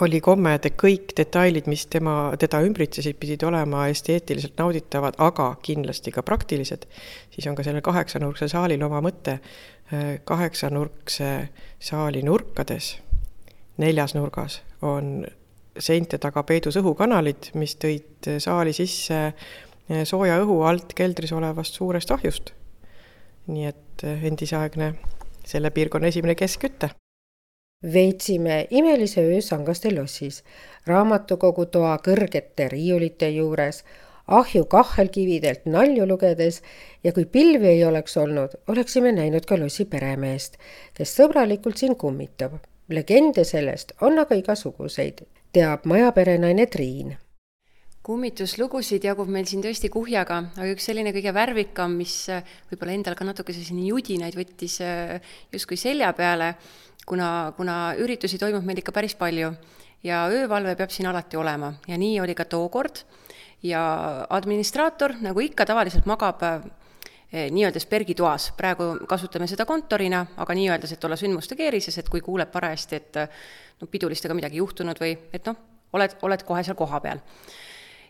[0.00, 6.12] oli komme, et kõik detailid, mis tema, teda ümbritsesid, pidid olema esteetiliselt nauditavad, aga kindlasti
[6.14, 6.86] ka praktilised,
[7.34, 9.40] siis on ka sellel kaheksanurksel saalil oma mõte.
[10.26, 11.26] kaheksanurkse
[11.78, 12.96] saali nurkades,
[13.78, 15.26] neljas nurgas, on
[15.78, 19.20] seinte taga peidus õhukanalid, mis tõid saali sisse
[20.04, 22.52] sooja õhu alt keldris olevast suurest ahjust.
[23.46, 24.94] nii et endisaegne
[25.46, 26.90] selle piirkonna esimene keskküte
[27.82, 30.44] veetsime imelise öö Sangaste lossis,
[30.86, 33.82] raamatukogu toa kõrgete riiulite juures,
[34.26, 36.62] ahju kahhelkividelt nalju lugedes
[37.04, 40.56] ja kui pilvi ei oleks olnud, oleksime näinud ka lossi peremeest,
[40.94, 42.52] kes sõbralikult siin kummitab.
[42.88, 47.16] legende sellest on aga igasuguseid, teab majaperenaine Triin
[48.06, 52.28] kummituslugusid jagub meil siin tõesti kuhjaga, aga üks selline kõige värvikam, mis
[52.70, 54.78] võib-olla endal ka natukese siin judinaid võttis
[55.50, 56.52] justkui selja peale
[57.06, 59.52] kuna, kuna üritusi toimub meil ikka päris palju
[60.04, 61.72] ja öövalve peab siin alati olema.
[61.88, 63.04] Ja nii oli ka tookord.
[63.62, 63.80] Ja
[64.30, 71.04] administraator, nagu ikka, tavaliselt magab eh, nii-öeldes pergitoas, praegu kasutame seda kontorina, aga nii-öeldes, et
[71.04, 73.18] olla sündmuste keerises, et kui kuuleb parajasti, et
[73.80, 75.56] no pidulistega midagi juhtunud või et noh,
[75.96, 77.24] oled, oled kohe seal kohapeal.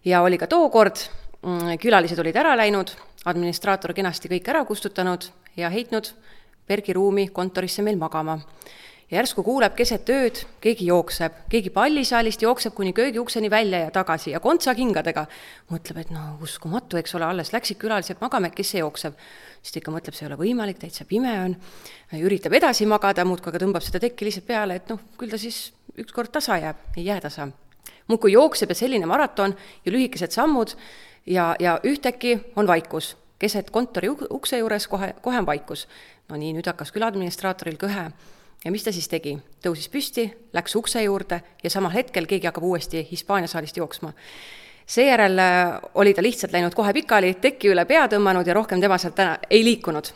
[0.05, 1.07] ja oli ka tookord,
[1.43, 2.91] mm, külalised olid ära läinud,
[3.25, 6.13] administraator kenasti kõik ära kustutanud ja heitnud
[6.67, 8.39] Bergi ruumi kontorisse meil magama
[9.11, 14.33] ja järsku kuuleb keset ööd, keegi jookseb, keegi pallisaalist jookseb kuni köögiukseni välja ja tagasi
[14.33, 15.27] ja kontsakingadega.
[15.71, 19.15] mõtleb, et no uskumatu, eks ole, alles läksid külalised magama, kes see jookseb.
[19.63, 21.57] siis ta ikka mõtleb, see ei ole võimalik, täitsa pime on.
[22.19, 25.73] üritab edasi magada, muudkui aga tõmbab seda tekki lihtsalt peale, et noh, küll ta siis
[25.99, 27.49] ükskord tasa jääb, ei jää tasa.
[28.09, 30.75] muudkui jookseb ja selline maraton ja lühikesed sammud
[31.27, 35.87] ja, ja ühtäkki on vaikus keset kontori ukse juures kohe, kohe on vaikus.
[36.29, 38.09] No nii, nüüd hakkas küll administraatoril kõhe
[38.65, 39.37] ja mis ta siis tegi?
[39.63, 44.13] tõusis püsti, läks ukse juurde ja samal hetkel keegi hakkab uuesti Hispaania saalist jooksma.
[44.87, 48.99] seejärel äh, oli ta lihtsalt läinud kohe pikali, teki üle pea tõmmanud ja rohkem tema
[48.99, 50.13] sealt täna ei liikunud.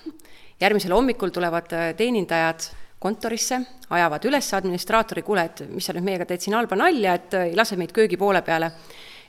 [0.60, 6.26] järgmisel hommikul tulevad äh, teenindajad kontorisse, ajavad üles administraatori, kuule, et mis sa nüüd meiega
[6.26, 8.72] teed siin halba nalja, et äh, ei lase meid köögi poole peale.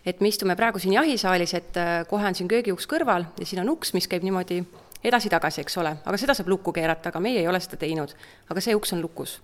[0.06, 1.76] et me istume praegu siin jahisaalis, et
[2.10, 4.64] kohe on siin köögiuks kõrval ja siin on uks, mis käib niimoodi
[5.04, 8.14] edasi-tagasi, eks ole, aga seda saab lukku keerata, aga meie ei ole seda teinud.
[8.50, 9.40] aga see uks on lukus.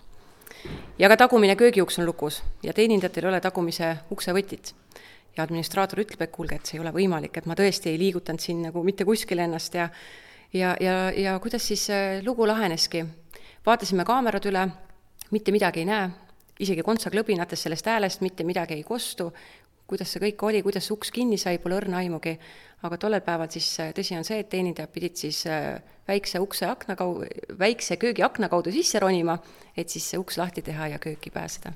[0.99, 4.73] ja ka tagumine köögiuks on lukus ja teenindajatel ei ole tagumise ukse võtit.
[5.37, 8.39] ja administraator ütleb, et kuulge, et see ei ole võimalik, et ma tõesti ei liigutanud
[8.39, 9.89] siin nagu mitte kuskile ennast ja
[10.53, 13.05] ja, ja, ja kuidas siis äh, lugu laheneski.
[13.65, 14.67] vaatasime kaamerad üle,
[15.31, 16.09] mitte midagi ei näe,
[16.59, 19.33] isegi kontsaklõbinates sellest häälest mitte midagi ei kostu,
[19.87, 22.35] kuidas see kõik oli, kuidas uks kinni sai, pole õrna aimugi,
[22.85, 26.67] aga tollel päeval siis äh, tõsi on see, et teenindajad pidid siis äh, väikse ukse
[26.67, 27.23] akna kau-,
[27.59, 29.37] väikse köögiakna kaudu sisse ronima,
[29.77, 31.73] et siis see uks lahti teha ja kööki pääseda.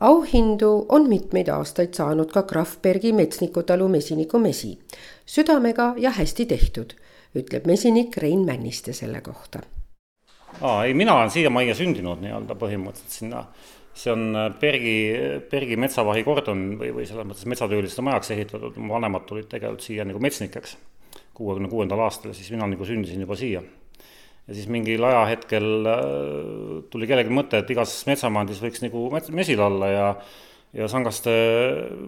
[0.00, 4.78] auhindu on mitmeid aastaid saanud ka Krahvbergi metsnikutalu mesiniku mesi.
[5.26, 6.96] südamega ja hästi tehtud,
[7.36, 9.60] ütleb mesinik Rein Männiste selle kohta.
[10.60, 13.46] aa, ei, mina olen siiamaani sündinud nii-öelda põhimõtteliselt sinna
[13.94, 14.96] see on äh, Bergi,
[15.50, 20.06] Bergi metsavahi kordon või, või selles mõttes metsatööliste majaks ehitatud, mu vanemad tulid tegelikult siia
[20.08, 20.76] nagu metsnikeks
[21.36, 23.62] kuuekümne kuuendal aastal, siis mina nagu sündisin juba siia.
[24.46, 26.06] ja siis mingil ajahetkel äh,
[26.90, 30.08] tuli kellelgi mõte, et igas metsamajandis võiks nagu mesil olla ja
[30.72, 31.32] ja Sangaste,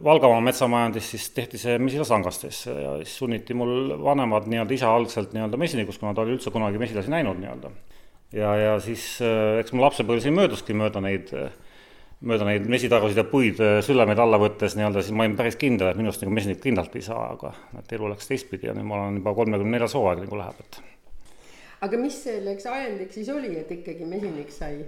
[0.04, 5.34] Valgamaa metsamajandis siis tehti see mesila Sangastesse ja siis sunniti mul vanemad nii-öelda isa algselt
[5.36, 7.72] nii-öelda mesinikuks, kuna ta oli üldse kunagi mesilasi näinud nii-öelda.
[8.32, 11.52] ja, ja siis äh, eks mu lapsepõlv siin mööduski mööda neid äh,
[12.24, 15.90] mööda neid mesitarusid ja puid äh, sülemeid alla võttes nii-öelda, siis ma olin päris kindel,
[15.90, 19.02] et minust nagu mesinik kindlalt ei saa, aga et elu läks teistpidi ja nüüd ma
[19.02, 20.80] olen juba kolmekümne neljas hooaeg nagu läheb, et.
[21.86, 24.82] aga mis selleks ajendiks siis oli, et ikkagi mesinik sai?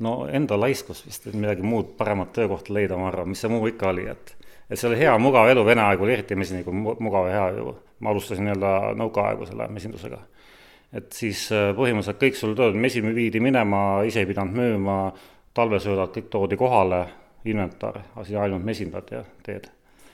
[0.00, 3.68] no enda laiskus vist, et midagi muud paremat töökohta leida, ma arvan, mis see muu
[3.70, 4.36] ikka oli, et
[4.70, 7.74] et see oli hea, mugav elu, Vene aeg oli eriti mesiniku mugav ja hea ju.
[8.00, 10.20] ma alustasin nii-öelda nõukaaegu selle mesindusega.
[10.96, 14.96] et siis äh, põhimõtteliselt kõik sul tööd, mesi viidi minema, ise ei pidanud müüma,
[15.60, 17.04] talvesöödad kõik toodi kohale,
[17.44, 19.70] inventar, asi ainult mesindad ja teed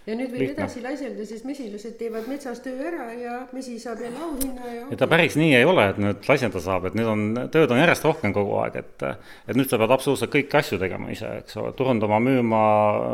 [0.06, 0.62] ja nüüd võin Lihtne.
[0.62, 4.84] edasi laiselda, sest mesilased teevad metsas töö ära ja mesi saab jälle auhinna ja.
[4.94, 7.80] et ta päris nii ei ole, et nüüd laisenda saab, et nüüd on, tööd on
[7.82, 9.06] järjest rohkem kogu aeg, et.
[9.50, 12.62] et nüüd sa pead absoluutselt kõiki asju tegema ise, eks ole, turundama, müüma,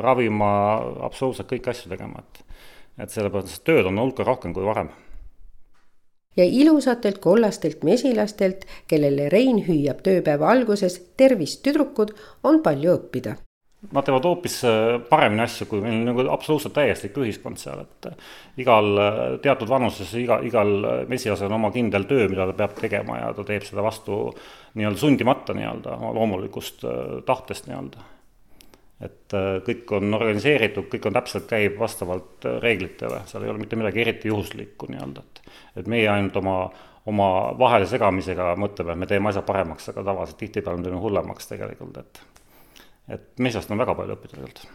[0.04, 0.52] ravima,
[1.08, 2.60] absoluutselt kõiki asju tegema, et.
[3.06, 4.92] et sellepärast tööd on hulka rohkem kui varem
[6.36, 13.36] ja ilusatelt kollastelt mesilastelt, kellele Rein hüüab tööpäeva alguses tervist, tüdrukud, on palju õppida
[13.90, 18.28] Nad teevad hoopis äh, paremini asju, kui meil nagu absoluutselt täieslik ühiskond seal, et äh,
[18.62, 20.70] igal äh, teatud vanuses, iga, igal
[21.10, 24.20] mesilasel on oma kindel töö, mida ta peab tegema ja ta teeb seda vastu
[24.78, 26.86] nii-öelda sundimata nii-öelda, oma loomulikust
[27.26, 28.06] tahtest nii-öelda.
[29.02, 29.34] Et
[29.66, 34.30] kõik on organiseeritud, kõik on täpselt, käib vastavalt reeglitele, seal ei ole mitte midagi eriti
[34.30, 35.42] juhuslikku nii-öelda, et
[35.82, 36.56] et meie ainult oma
[37.06, 41.50] oma vahele segamisega mõtleme, et me teeme asja paremaks, aga tavaliselt tihtipeale me teeme hullemaks
[41.50, 42.22] tegelikult, et
[43.12, 44.68] et metsast on väga palju õppida tegelikult.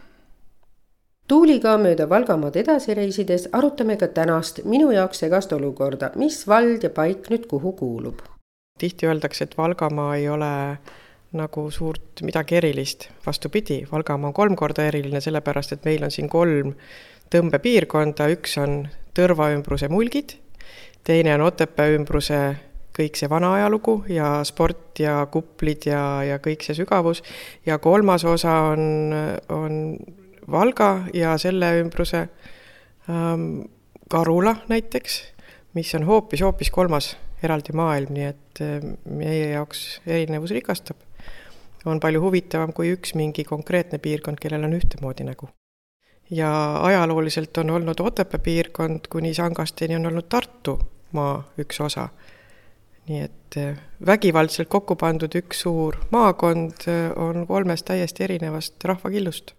[1.28, 6.90] Tuuliga mööda Valgamaad edasi reisides arutame ka tänast minu jaoks segast olukorda, mis vald ja
[6.90, 8.22] paik nüüd kuhu kuulub.
[8.78, 10.78] tihti öeldakse, et Valgamaa ei ole
[11.36, 16.28] nagu suurt midagi erilist, vastupidi, Valgamaa on kolm korda eriline, sellepärast et meil on siin
[16.32, 16.72] kolm
[17.32, 18.86] tõmbepiirkonda, üks on
[19.18, 20.36] Tõrva ümbruse mulgid,
[21.04, 22.38] teine on Otepää ümbruse
[22.98, 27.22] kõik see vana ajalugu ja sport ja kuplid ja, ja kõik see sügavus.
[27.66, 29.14] ja kolmas osa on,
[29.48, 29.96] on
[30.50, 32.28] Valga ja selle ümbruse
[33.10, 33.66] ähm,
[34.08, 35.18] Karula näiteks,
[35.76, 37.12] mis on hoopis-hoopis kolmas
[37.44, 41.07] eraldi maailm, nii et äh, meie jaoks erinevus rikastab.
[41.86, 45.48] On palju huvitavam kui üks mingi konkreetne piirkond, kellel on ühtemoodi nägu.
[46.30, 52.08] ja ajalooliselt on olnud Otepää piirkond kuni Sangasteni on olnud Tartumaa üks osa
[53.08, 59.54] nii et äh, vägivaldselt kokku pandud üks suur maakond äh, on kolmest täiesti erinevast rahvakillust.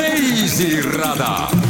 [0.00, 1.69] reisirada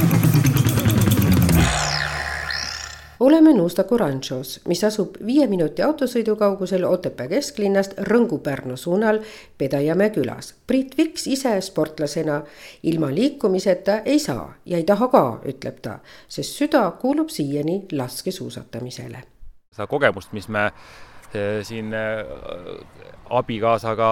[3.21, 9.21] oleme Nuustaku ranšos, mis asub viie minuti autosõidu kaugusel Otepää kesklinnast Rõngu-Pärnu suunal
[9.59, 10.55] Pedajamäe külas.
[10.67, 12.41] Priit Viks ise sportlasena
[12.83, 19.23] ilma liikumiseta ei saa ja ei taha ka, ütleb ta, sest süda kuulub siiani laskesuusatamisele.
[19.71, 20.67] seda kogemust, mis me
[21.35, 22.27] eh, siin eh,
[23.31, 24.09] abikaasaga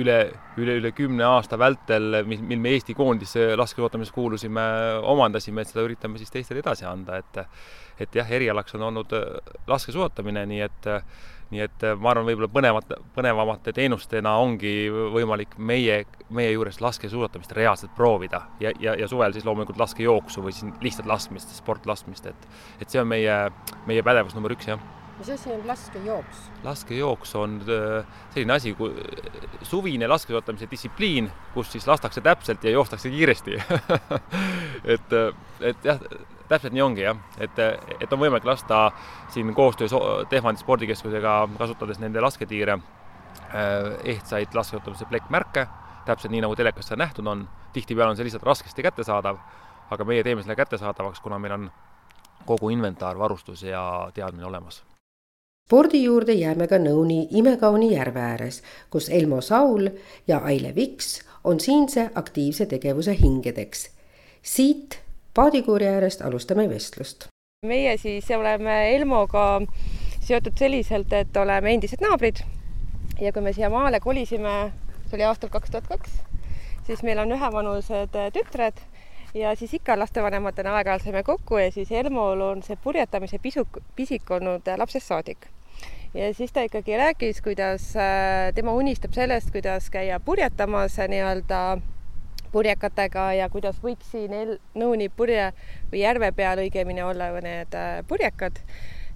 [0.00, 0.18] üle,
[0.60, 4.64] üle, üle kümne aasta vältel, mil, mil me Eesti koondise laskesuusatamises kuulusime,
[5.10, 7.44] omandasime, et seda üritame siis teistele edasi anda, et
[8.02, 10.90] et jah, erialaks on olnud äh, laskesuusatamine, nii et
[11.54, 16.00] nii et ma arvan, võib-olla põnevat, põnevamate teenustena ongi võimalik meie,
[16.34, 21.10] meie juures laskesuusatamist reaalselt proovida ja, ja, ja suvel siis loomulikult laskejooksu või siis lihtsalt
[21.10, 23.38] laskmist, sportlaskmist, et et see on meie,
[23.86, 26.50] meie pädevus number üks, jah mis asi on laskejooks?
[26.62, 28.76] laskejooks on äh, selline asi,
[29.62, 33.54] suvine laskesuusatamise distsipliin, kus siis lastakse täpselt ja joostakse kiiresti
[34.94, 36.00] et, äh, et jah,
[36.48, 37.58] täpselt nii ongi jah, et,
[38.00, 38.90] et on võimalik lasta
[39.32, 39.94] siin koostöös
[40.28, 45.66] Tehvandi spordikeskusega, kasutades nende lasketiire, äh, ehtsaid laskesuusatamise plekkmärke,
[46.08, 47.48] täpselt nii, nagu telekas seda nähtud on.
[47.72, 49.38] tihtipeale on see lihtsalt raskesti kättesaadav,
[49.90, 51.70] aga meie teeme selle kättesaadavaks, kuna meil on
[52.46, 54.84] kogu inventar, varustus ja teadmine olemas
[55.64, 58.58] spordi juurde jääme ka Nõuni imekauni järve ääres,
[58.92, 59.86] kus Elmo Saul
[60.28, 63.90] ja Aile Viks on siinse aktiivse tegevuse hingedeks.
[64.42, 65.00] siit
[65.34, 67.24] paadikuuri äärest alustame vestlust.
[67.66, 69.62] meie siis oleme Elmoga
[70.20, 72.44] seotud selliselt, et oleme endised naabrid
[73.20, 74.72] ja kui me siia maale kolisime,
[75.08, 76.10] see oli aastal kaks tuhat kaks,
[76.86, 78.84] siis meil on ühevanused tütred
[79.34, 84.30] ja siis ikka lastevanematena aeg-ajalt saime kokku ja siis Elmol on see purjetamise pisuk, pisik
[84.30, 85.48] olnud lapsest saadik.
[86.14, 91.62] Ja siis ta ikkagi rääkis, kuidas äh, tema unistab sellest, kuidas käia purjetamas nii-öelda
[92.54, 95.50] purjekatega ja kuidas võiks siin Nõuni purje
[95.90, 98.62] või järve peal õigemini olla need äh, purjekad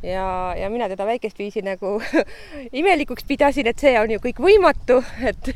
[0.02, 1.96] ja, ja mina teda väikest viisi nagu
[2.80, 5.50] imelikuks pidasin, et see on ju kõik võimatu, et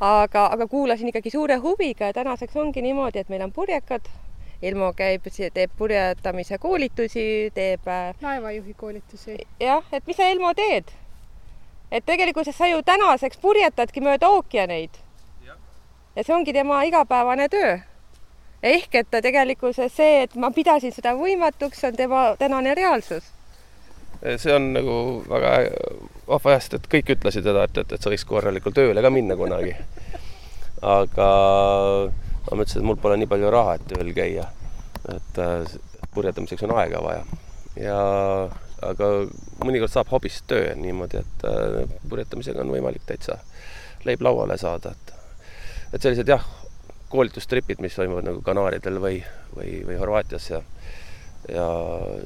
[0.00, 4.10] aga, aga kuulasin ikkagi suure huviga ja tänaseks ongi niimoodi, et meil on purjekad
[4.60, 7.22] Ilmo käib, teeb purjetamise koolitusi,
[7.56, 7.86] teeb.
[7.88, 9.38] Äh, laevajuhi koolitusi.
[9.60, 10.92] jah, et mis sa, Ilmo, teed?
[11.90, 14.90] et tegelikkuses sa ju tänaseks purjetadki mööda ookeaneid.
[16.16, 17.78] ja see ongi tema igapäevane töö.
[18.62, 23.39] ehk et tegelikkuses see, et ma pidasin seda võimatuks, on tema tänane reaalsus.
[24.20, 24.96] See on nagu
[25.28, 25.52] väga
[26.28, 29.12] vahva jah, sest et kõik ütlesid seda, et, et, et sa võiks korralikul tööle ka
[29.12, 29.74] minna kunagi.
[30.80, 31.28] aga
[32.50, 34.48] ma mõtlesin, et mul pole nii palju raha, et tööl käia.
[35.08, 35.78] et äh,
[36.14, 37.24] purjetamiseks on aega vaja
[37.80, 38.00] ja
[38.84, 39.08] aga
[39.64, 43.38] mõnikord saab hobist töö niimoodi, et äh, purjetamisega on võimalik täitsa
[44.04, 45.14] leib lauale saada, et
[45.94, 46.44] et sellised jah,
[47.10, 49.24] koolitustripid, mis toimuvad nagu Kanaaridel või,
[49.56, 50.60] või, või Horvaatias ja
[51.48, 51.66] ja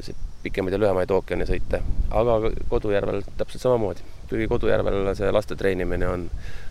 [0.03, 1.80] see pikemaid ja lühemaid ookeanisõite,
[2.11, 2.38] aga
[2.68, 4.07] Kodujärvel täpselt samamoodi.
[4.28, 6.28] kuigi Kodujärvel see laste treenimine on,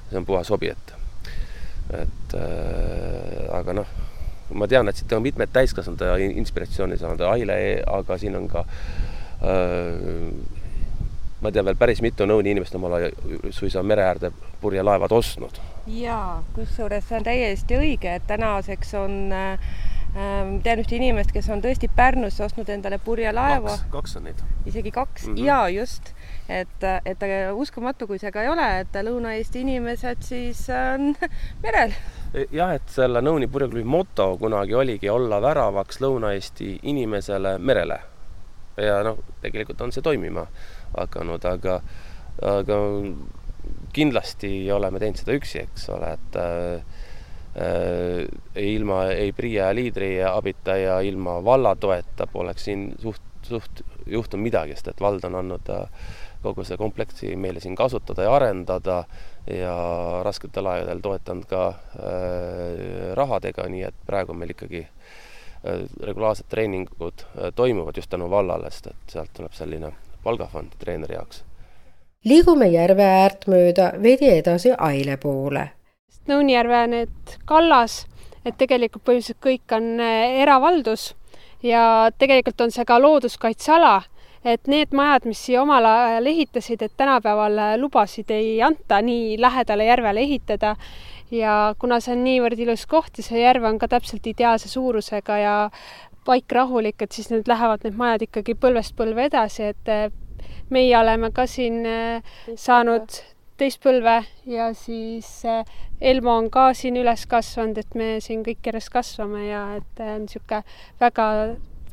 [0.10, 0.96] see on puhas hobi, et
[1.94, 3.94] et äh, aga noh,
[4.56, 6.02] ma tean, et siit on mitmed täiskasvanud
[6.42, 7.58] inspiratsiooni saanud, Aile,
[7.88, 8.64] aga siin on ka
[9.44, 10.30] äh,
[11.44, 13.12] ma tean veel päris mitu nõuni inimest omale
[13.52, 15.60] suisa mere äärde purjelaevad ostnud.
[15.88, 19.74] jaa, kusjuures see on täiesti õige, et tänaseks on äh,
[20.14, 23.78] tean ühte inimest, kes on tõesti Pärnusse ostnud endale purjelaeva.
[23.92, 24.44] kaks on neid.
[24.66, 25.46] isegi kaks mm, -hmm.
[25.46, 26.14] ja just,
[26.50, 31.16] et, et uskumatu, kui see ka ei ole, et Lõuna-Eesti inimesed siis on
[31.66, 31.94] merel.
[32.52, 38.00] jah, et selle Nõuni purjeklubi moto kunagi oligi olla väravaks Lõuna-Eesti inimesele merele.
[38.78, 40.46] ja noh, tegelikult on see toimima
[40.98, 41.82] hakanud, aga,
[42.42, 42.78] aga
[43.94, 47.03] kindlasti oleme teinud seda üksi, eks ole, et äh,
[48.58, 54.74] ilma ei PRIA liidri abita ja ilma valla toeta poleks siin suht, suht juhtunud midagi,
[54.74, 55.86] sest et vald on andnud äh,
[56.44, 59.04] kogu see kompleksi meile siin kasutada ja arendada
[59.48, 59.76] ja
[60.24, 67.54] rasketel aegadel toetanud ka äh, rahadega, nii et praegu meil ikkagi äh, regulaarsed treeningud äh,
[67.56, 69.94] toimuvad just tänu vallale, sest et sealt tuleb selline
[70.24, 71.44] palgafond treeneri jaoks.
[72.26, 75.70] liigume järve äärt mööda veidi edasi Aile poole.
[76.30, 78.04] Nõunijärve need kallas,
[78.46, 81.14] et tegelikult põhimõtteliselt kõik on eh, eravaldus.
[81.64, 84.02] Ja tegelikult on see ka looduskaitseala,
[84.44, 89.88] et need majad, mis siia omal ajal ehitasid, et tänapäeval lubasid ei anta nii lähedale
[89.88, 90.76] järvele ehitada.
[91.32, 95.38] Ja kuna see on niivõrd ilus koht ja see järv on ka täpselt ideaalse suurusega
[95.40, 95.56] ja
[96.28, 100.10] paik rahulik, et siis nüüd lähevad need majad ikkagi põlvest põlve edasi, et eh,
[100.72, 103.24] meie oleme ka siin eh, saanud
[103.58, 105.66] teist põlve ja siis eh,
[106.02, 110.26] Elmo on ka siin üles kasvanud, et me siin kõik järjest kasvame ja et on
[110.26, 110.64] niisugune
[111.00, 111.28] väga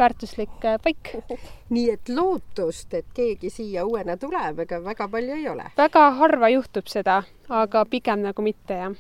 [0.01, 1.13] väärtuslik paik.
[1.75, 5.71] nii et lootust, et keegi siia uuena tuleb, ega väga palju ei ole?
[5.77, 8.99] väga harva juhtub seda, aga pigem nagu mitte, jah.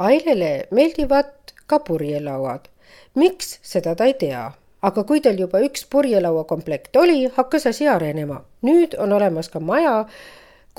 [0.00, 2.68] Ailele meeldivad ka purjelauad.
[3.14, 4.48] miks, seda ta ei tea
[4.82, 8.42] aga kui tal juba üks purjelauakomplekt oli, hakkas asi arenema.
[8.64, 10.06] nüüd on olemas ka maja,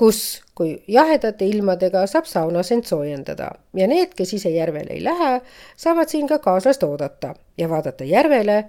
[0.02, 5.36] kus, kui jahedate ilmadega saab saunas end soojendada ja need, kes ise järvele ei lähe,
[5.78, 8.64] saavad siin ka kaaslast oodata ja vaadata järvele,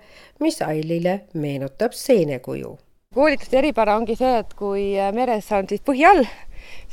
[0.45, 2.75] mis Ailile meenutab seenekuju.
[3.17, 4.86] koolituste eripära ongi see, et kui
[5.17, 6.21] meres on siis põhi all,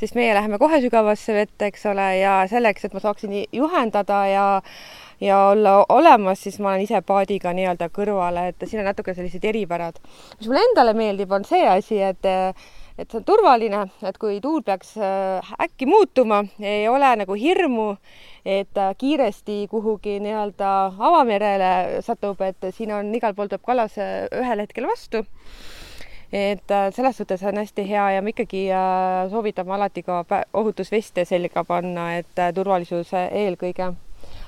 [0.01, 4.49] siis meie läheme kohe sügavasse vette, eks ole, ja selleks, et ma saaksin juhendada ja
[5.21, 9.45] ja olla olemas, siis ma olen ise paadiga nii-öelda kõrvale, et siin on natuke sellised
[9.45, 10.01] eripärad.
[10.39, 12.25] mis mulle endale meeldib, on see asi, et
[13.01, 17.95] et see on turvaline, et kui tuul peaks äh, äkki muutuma, ei ole nagu hirmu,
[18.45, 20.71] et kiiresti kuhugi nii-öelda
[21.09, 25.25] avamerele satub, et siin on igal pool tuleb kallas äh, ühel hetkel vastu.
[26.31, 28.67] Et äh, selles suhtes on hästi hea ja me ikkagi
[29.33, 30.23] soovitame alati ka
[30.53, 33.91] ohutusveste selga panna, et turvalisus eelkõige.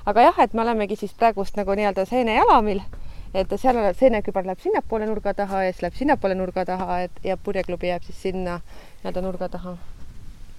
[0.06, 2.80] Aga jah, et me olemegi siis praegust nagu nii-öelda seenejalamil,
[3.34, 7.36] et seal seenekübar läheb sinnapoole nurga taha ja siis läheb sinnapoole nurga taha, et ja
[7.36, 9.76] purjeklubi jääb siis sinna nii-öelda nurga taha.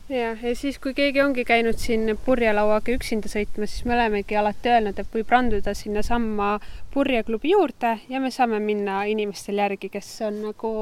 [0.09, 4.69] Jah, ja siis, kui keegi ongi käinud siin purjelauaga üksinda sõitmas, siis me olemegi alati
[4.69, 6.49] öelnud, et võib randuda sinnasamma
[6.93, 10.73] purjeklubi juurde ja me saame minna inimestel järgi, kes on nagu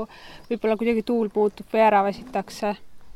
[0.50, 2.74] võib-olla kuidagi tuul muutub või ära väsitakse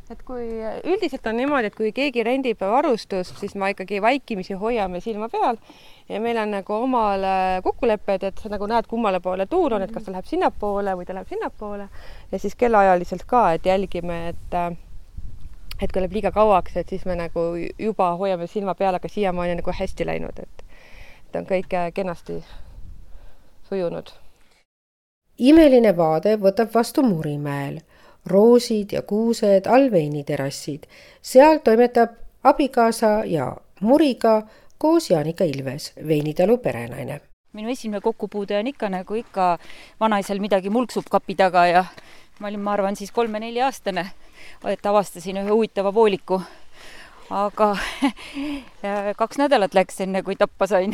[0.07, 0.45] et kui
[0.87, 5.59] üldiselt on niimoodi, et kui keegi rendib varustust, siis ma ikkagi vaikimisi hoiame silma peal
[6.09, 7.23] ja meil on nagu omal
[7.63, 11.05] kokkulepped, et sa nagu näed, kummale poole tuul on, et kas ta läheb sinnapoole või
[11.05, 11.89] ta läheb sinnapoole
[12.31, 14.55] ja siis kellaajaliselt ka, et jälgime, et
[15.81, 17.49] et kui läheb liiga kauaks, et siis me nagu
[17.79, 20.63] juba hoiame silma peal, aga siiamaani on nagu hästi läinud, et
[21.27, 22.39] et on kõik kenasti
[23.69, 24.09] sujunud.
[25.37, 27.81] imeline vaade võtab vastu Murimäel
[28.25, 30.87] roosid ja kuused, allveiniterrassid.
[31.21, 32.09] seal toimetab
[32.43, 34.41] abikaasa ja Muriga
[34.77, 37.21] koos Jaanika Ilves, veinitalu perenaine.
[37.53, 39.57] minu esimene kokkupuude on ikka nagu ikka
[39.99, 41.85] vanaisal midagi mulksub kapi taga ja
[42.39, 44.05] ma olin, ma arvan, siis kolme-nelja-aastane,
[44.65, 46.41] et avastasin ühe huvitava vooliku.
[47.29, 47.77] aga
[49.21, 50.93] kaks nädalat läks enne, kui tappa sain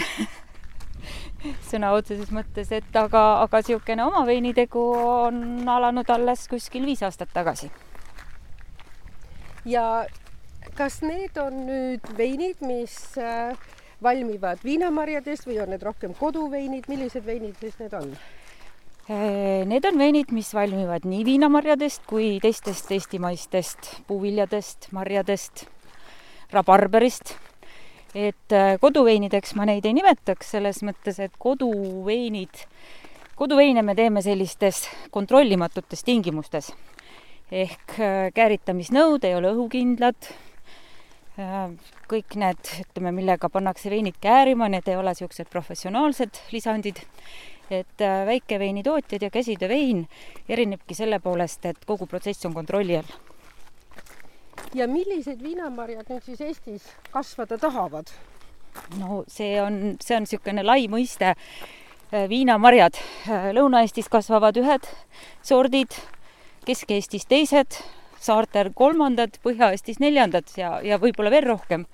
[1.70, 4.84] sõna otseses mõttes, et aga, aga niisugune oma veinitegu
[5.28, 7.72] on alanud alles kuskil viis aastat tagasi.
[9.66, 10.06] ja
[10.78, 13.54] kas need on nüüd veinid, mis äh,
[14.04, 18.14] valmivad viinamarjadest või on need rohkem koduveinid, millised veinid siis need on?
[19.10, 25.66] Äh, need on veinid, mis valmivad nii viinamarjadest kui teistest eestimaistest puuviljadest, marjadest,
[26.54, 27.36] rabarberist.
[28.16, 32.66] et äh, koduveinideks ma neid ei nimetaks, selles mõttes, et koduveinid,
[33.36, 36.74] koduveine me teeme sellistes kontrollimatutes tingimustes.
[37.52, 38.00] ehk
[38.34, 40.16] kääritamisnõud ei ole õhukindlad,
[42.10, 47.02] kõik need, ütleme, millega pannakse veinid käärima, need ei ole niisugused professionaalsed lisandid
[47.72, 50.08] et äh, väikeveinitootjad ja käsitöövein
[50.50, 53.14] erinebki selle poolest, et kogu protsess on kontrolli all.
[54.74, 58.12] ja millised viinamarjad nüüd siis Eestis kasvada tahavad?
[59.00, 61.36] no see on, see on niisugune lai mõiste.
[62.14, 64.90] Äh, viinamarjad, äh, Lõuna-Eestis kasvavad ühed
[65.42, 65.96] sordid,
[66.66, 67.80] Kesk-Eestis teised,
[68.24, 71.86] saartel kolmandad, Põhja-Eestis neljandad ja, ja võib-olla veel rohkem.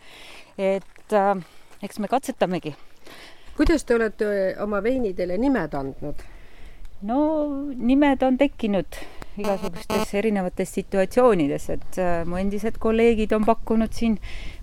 [0.57, 1.35] et äh,
[1.81, 2.75] eks me katsetamegi
[3.59, 4.27] kuidas te olete
[4.63, 6.21] oma veinidele nimed andnud?
[7.09, 7.17] no
[7.75, 8.99] nimed on tekkinud
[9.39, 14.15] igasugustes erinevates situatsioonides, et äh, mu endised kolleegid on pakkunud siin,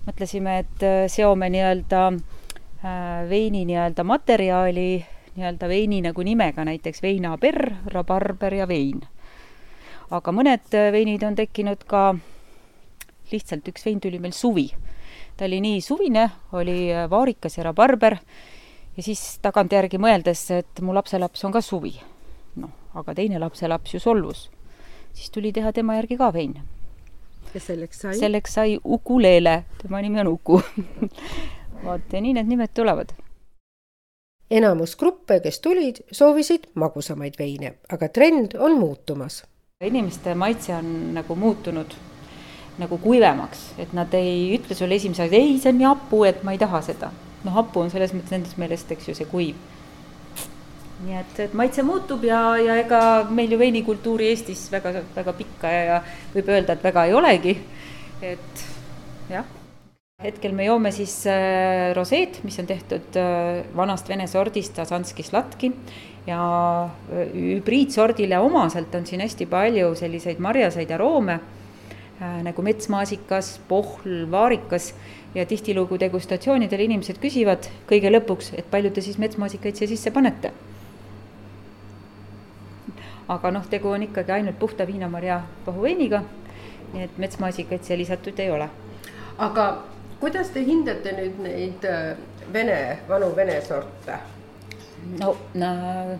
[0.05, 4.89] mõtlesime, et äh, seome nii-öelda äh, veini nii-öelda materjali
[5.37, 9.03] nii-öelda veini nagu nimega, näiteks veinaperr, rabarber ja vein.
[10.09, 12.15] Aga mõned veinid on tekkinud ka,
[13.31, 14.69] lihtsalt üks vein tuli meil suvi.
[15.37, 18.17] ta oli nii suvine, oli vaarikas ja rabarber
[18.97, 21.93] ja siis tagantjärgi mõeldes, et mu lapselaps on ka suvi.
[22.55, 24.49] noh, aga teine lapselaps ju solvus.
[25.13, 26.57] siis tuli teha tema järgi ka vein.
[27.53, 28.17] ja selleks sai?
[28.19, 30.61] selleks sai Ukulele, tema nimi on Uku
[31.83, 33.13] vot ja nii need nimed tulevad.
[34.51, 39.43] enamus gruppe, kes tulid, soovisid magusamaid veine, aga trend on muutumas.
[39.85, 41.91] Inimeste maitse on nagu muutunud
[42.81, 46.39] nagu kuivemaks, et nad ei ütle sulle esimese asja, ei, see on nii hapu, et
[46.45, 47.11] ma ei taha seda
[47.43, 49.59] noh, hapu on selles mõttes nendest meelest, eks ju, see kuiv.
[51.05, 55.75] nii et, et maitse muutub ja, ja ega meil ju veinikultuuri Eestis väga, väga pikka
[55.75, 56.01] ja, ja
[56.33, 57.55] võib öelda, et väga ei olegi.
[58.25, 58.65] et
[59.29, 59.45] jah,
[60.25, 65.75] hetkel me joome siis äh, roseed, mis on tehtud äh, vanast vene sordist Asanski slatki
[66.27, 66.41] ja
[66.83, 74.93] äh, hübriidsordile omaselt on siin hästi palju selliseid marjaseid aroome äh, nagu metsmaasikas, pohl, vaarikas
[75.35, 80.51] ja tihtilugu degustatsioonidel inimesed küsivad kõige lõpuks, et palju te siis metsmaasikaid siia sisse panete.
[83.27, 86.21] aga noh, tegu on ikkagi ainult puhta viinamarja pahuveiniga,
[86.93, 88.69] nii et metsmaasikaid siia lisatud ei ole.
[89.37, 89.67] aga
[90.19, 92.17] kuidas te hindate nüüd neid äh,
[92.53, 94.19] vene, vanu vene sorte?
[95.19, 96.17] No äh,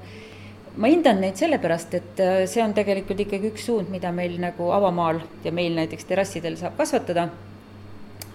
[0.78, 4.72] ma hindan neid sellepärast, et äh, see on tegelikult ikkagi üks suund, mida meil nagu
[4.72, 7.30] avamaal ja meil näiteks terrassidel saab kasvatada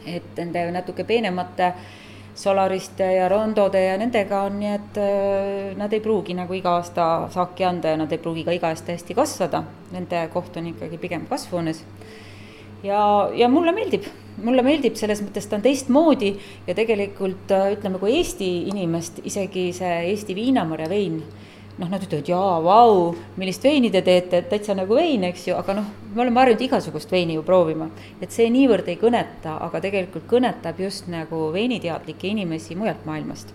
[0.07, 1.73] et nende natuke peenemate
[2.35, 7.29] Solariste ja Rondode ja nendega on nii, et äh, nad ei pruugi nagu iga aasta
[7.33, 9.61] saaki anda ja nad ei pruugi ka iga aasta hästi kasvada.
[9.93, 11.83] Nende koht on ikkagi pigem kasvuhoones.
[12.83, 14.09] Ja, ja mulle meeldib,
[14.43, 16.35] mulle meeldib selles mõttes, ta on teistmoodi
[16.67, 21.23] ja tegelikult äh, ütleme, kui Eesti inimest isegi see Eesti viinamarja vein
[21.79, 25.57] noh, nad ütlevad jaa, vau, millist veini te teete, et täitsa nagu vein, eks ju,
[25.57, 27.89] aga noh, me oleme harjunud igasugust veini ju proovima.
[28.21, 33.55] et see niivõrd ei kõneta, aga tegelikult kõnetab just nagu veiniteadlikke inimesi mujalt maailmast.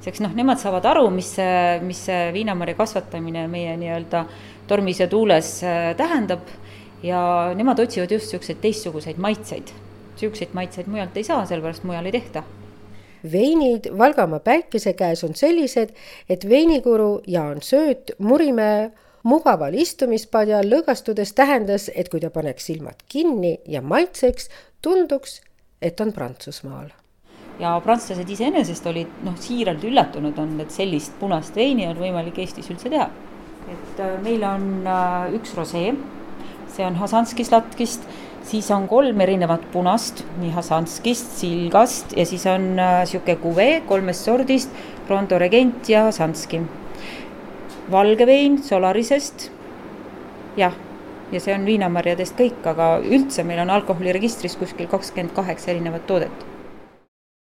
[0.00, 4.24] sest noh, nemad saavad aru, mis see, mis see viinamarja kasvatamine meie nii-öelda
[4.66, 6.48] tormis ja tuules äh, tähendab
[7.02, 9.74] ja nemad otsivad just niisuguseid teistsuguseid maitseid.
[10.14, 12.42] niisuguseid maitseid mujalt ei saa, sellepärast mujal ei tehta
[13.32, 15.94] veinid Valgamaa päikese käes on sellised,
[16.28, 18.90] et veinikuru Jaan Sööt Murimäe
[19.22, 24.48] mugaval istumispadjal lõõgastudes tähendas, et kui ta paneks silmad kinni ja maitseks,
[24.82, 25.40] tunduks,
[25.82, 26.90] et on Prantsusmaal.
[27.60, 32.70] ja prantslased iseenesest olid noh, siiralt üllatunud on, et sellist punast veini on võimalik Eestis
[32.70, 33.10] üldse teha.
[33.70, 35.94] et äh, meil on äh, üks rosee,
[36.72, 38.06] see on Hasanski slatkist
[38.46, 44.28] siis on kolm erinevat punast, nii Hasanskist, Silgast ja siis on niisugune äh, kuvee kolmest
[44.28, 44.70] sordist,
[45.08, 46.62] Rondo Regent ja Hasanski.
[47.90, 49.50] valge vein Solarisest,
[50.56, 50.72] jah,
[51.32, 56.51] ja see on viinamarjadest kõik, aga üldse meil on alkoholiregistris kuskil kakskümmend kaheksa erinevat toodet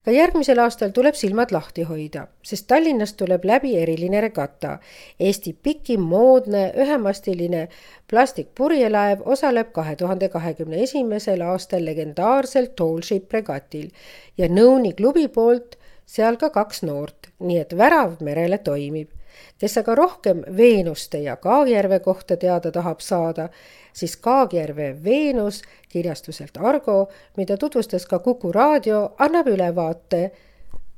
[0.08, 4.78] ka järgmisel aastal tuleb silmad lahti hoida, sest Tallinnast tuleb läbi eriline regata.
[5.20, 7.66] Eesti pikim moodne ühemastiline
[8.08, 13.89] plastikpurjelaev osaleb kahe tuhande kahekümne esimesel aastal legendaarsel Tallship regatil
[14.38, 15.76] ja Nõuni klubi poolt
[16.08, 19.12] seal ka kaks noort, nii et värav merele toimib.
[19.60, 23.49] kes aga rohkem Veenuste ja Kaagjärve kohta teada tahab saada,
[23.98, 30.32] siis Kaagjärve Veenus kirjastuselt Argo, mida tutvustas ka Kuku raadio, annab ülevaate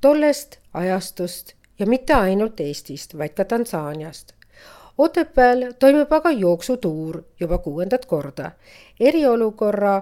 [0.01, 4.33] tollest ajastust ja mitte ainult Eestist, vaid ka Tansaaniast.
[4.97, 8.51] Otepääl toimub aga jooksutuur juba kuuendat korda.
[8.99, 10.01] eriolukorra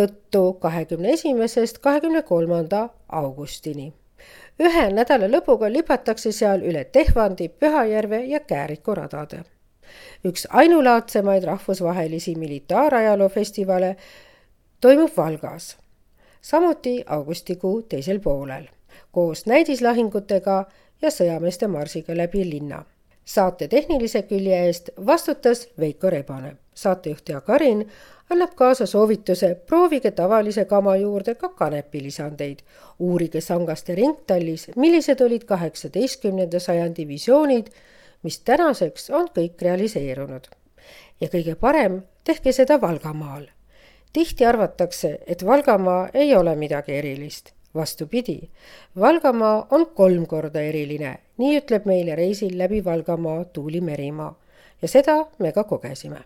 [0.00, 3.92] tõttu kahekümne esimesest kahekümne kolmanda augustini.
[4.60, 9.44] ühe nädala lõpuga libatakse seal üle Tehvandi, Pühajärve ja Kääriku radade.
[10.24, 13.96] Üks ainulaadsemaid rahvusvahelisi militaarajaloo festivale
[14.80, 15.76] toimub Valgas,
[16.40, 18.66] samuti augustikuu teisel poolel,
[19.12, 20.64] koos näidislahingutega
[21.02, 22.84] ja sõjameeste marsiga läbi linna.
[23.24, 27.86] saate tehnilise külje eest vastutas Veiko Rebane, saatejuht Jaak Arin
[28.30, 32.58] annab kaasa soovituse, proovige tavalise kama juurde ka kanepilisandeid.
[32.98, 37.66] uurige Sangaste ringtallis, millised olid kaheksateistkümnenda sajandi visioonid,
[38.24, 40.48] mis tänaseks on kõik realiseerunud.
[41.20, 43.46] ja kõige parem, tehke seda Valgamaal.
[44.12, 48.50] tihti arvatakse, et Valgamaa ei ole midagi erilist vastupidi,
[49.00, 54.34] Valgamaa on kolm korda eriline, nii ütleb meile reisil läbi Valgamaa Tuuli Merimaa
[54.82, 56.24] ja seda me ka kogesime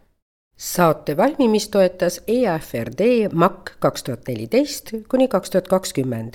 [0.58, 3.00] saate valmimist toetas EAFRD
[3.32, 6.34] MAK kaks tuhat neliteist kuni kaks tuhat kakskümmend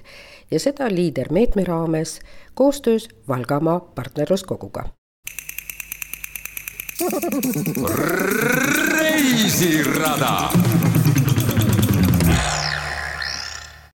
[0.52, 2.20] ja seda liidermeetme raames
[2.54, 4.84] koostöös Valgamaa partnerluskoguga.
[8.94, 10.50] Reisirada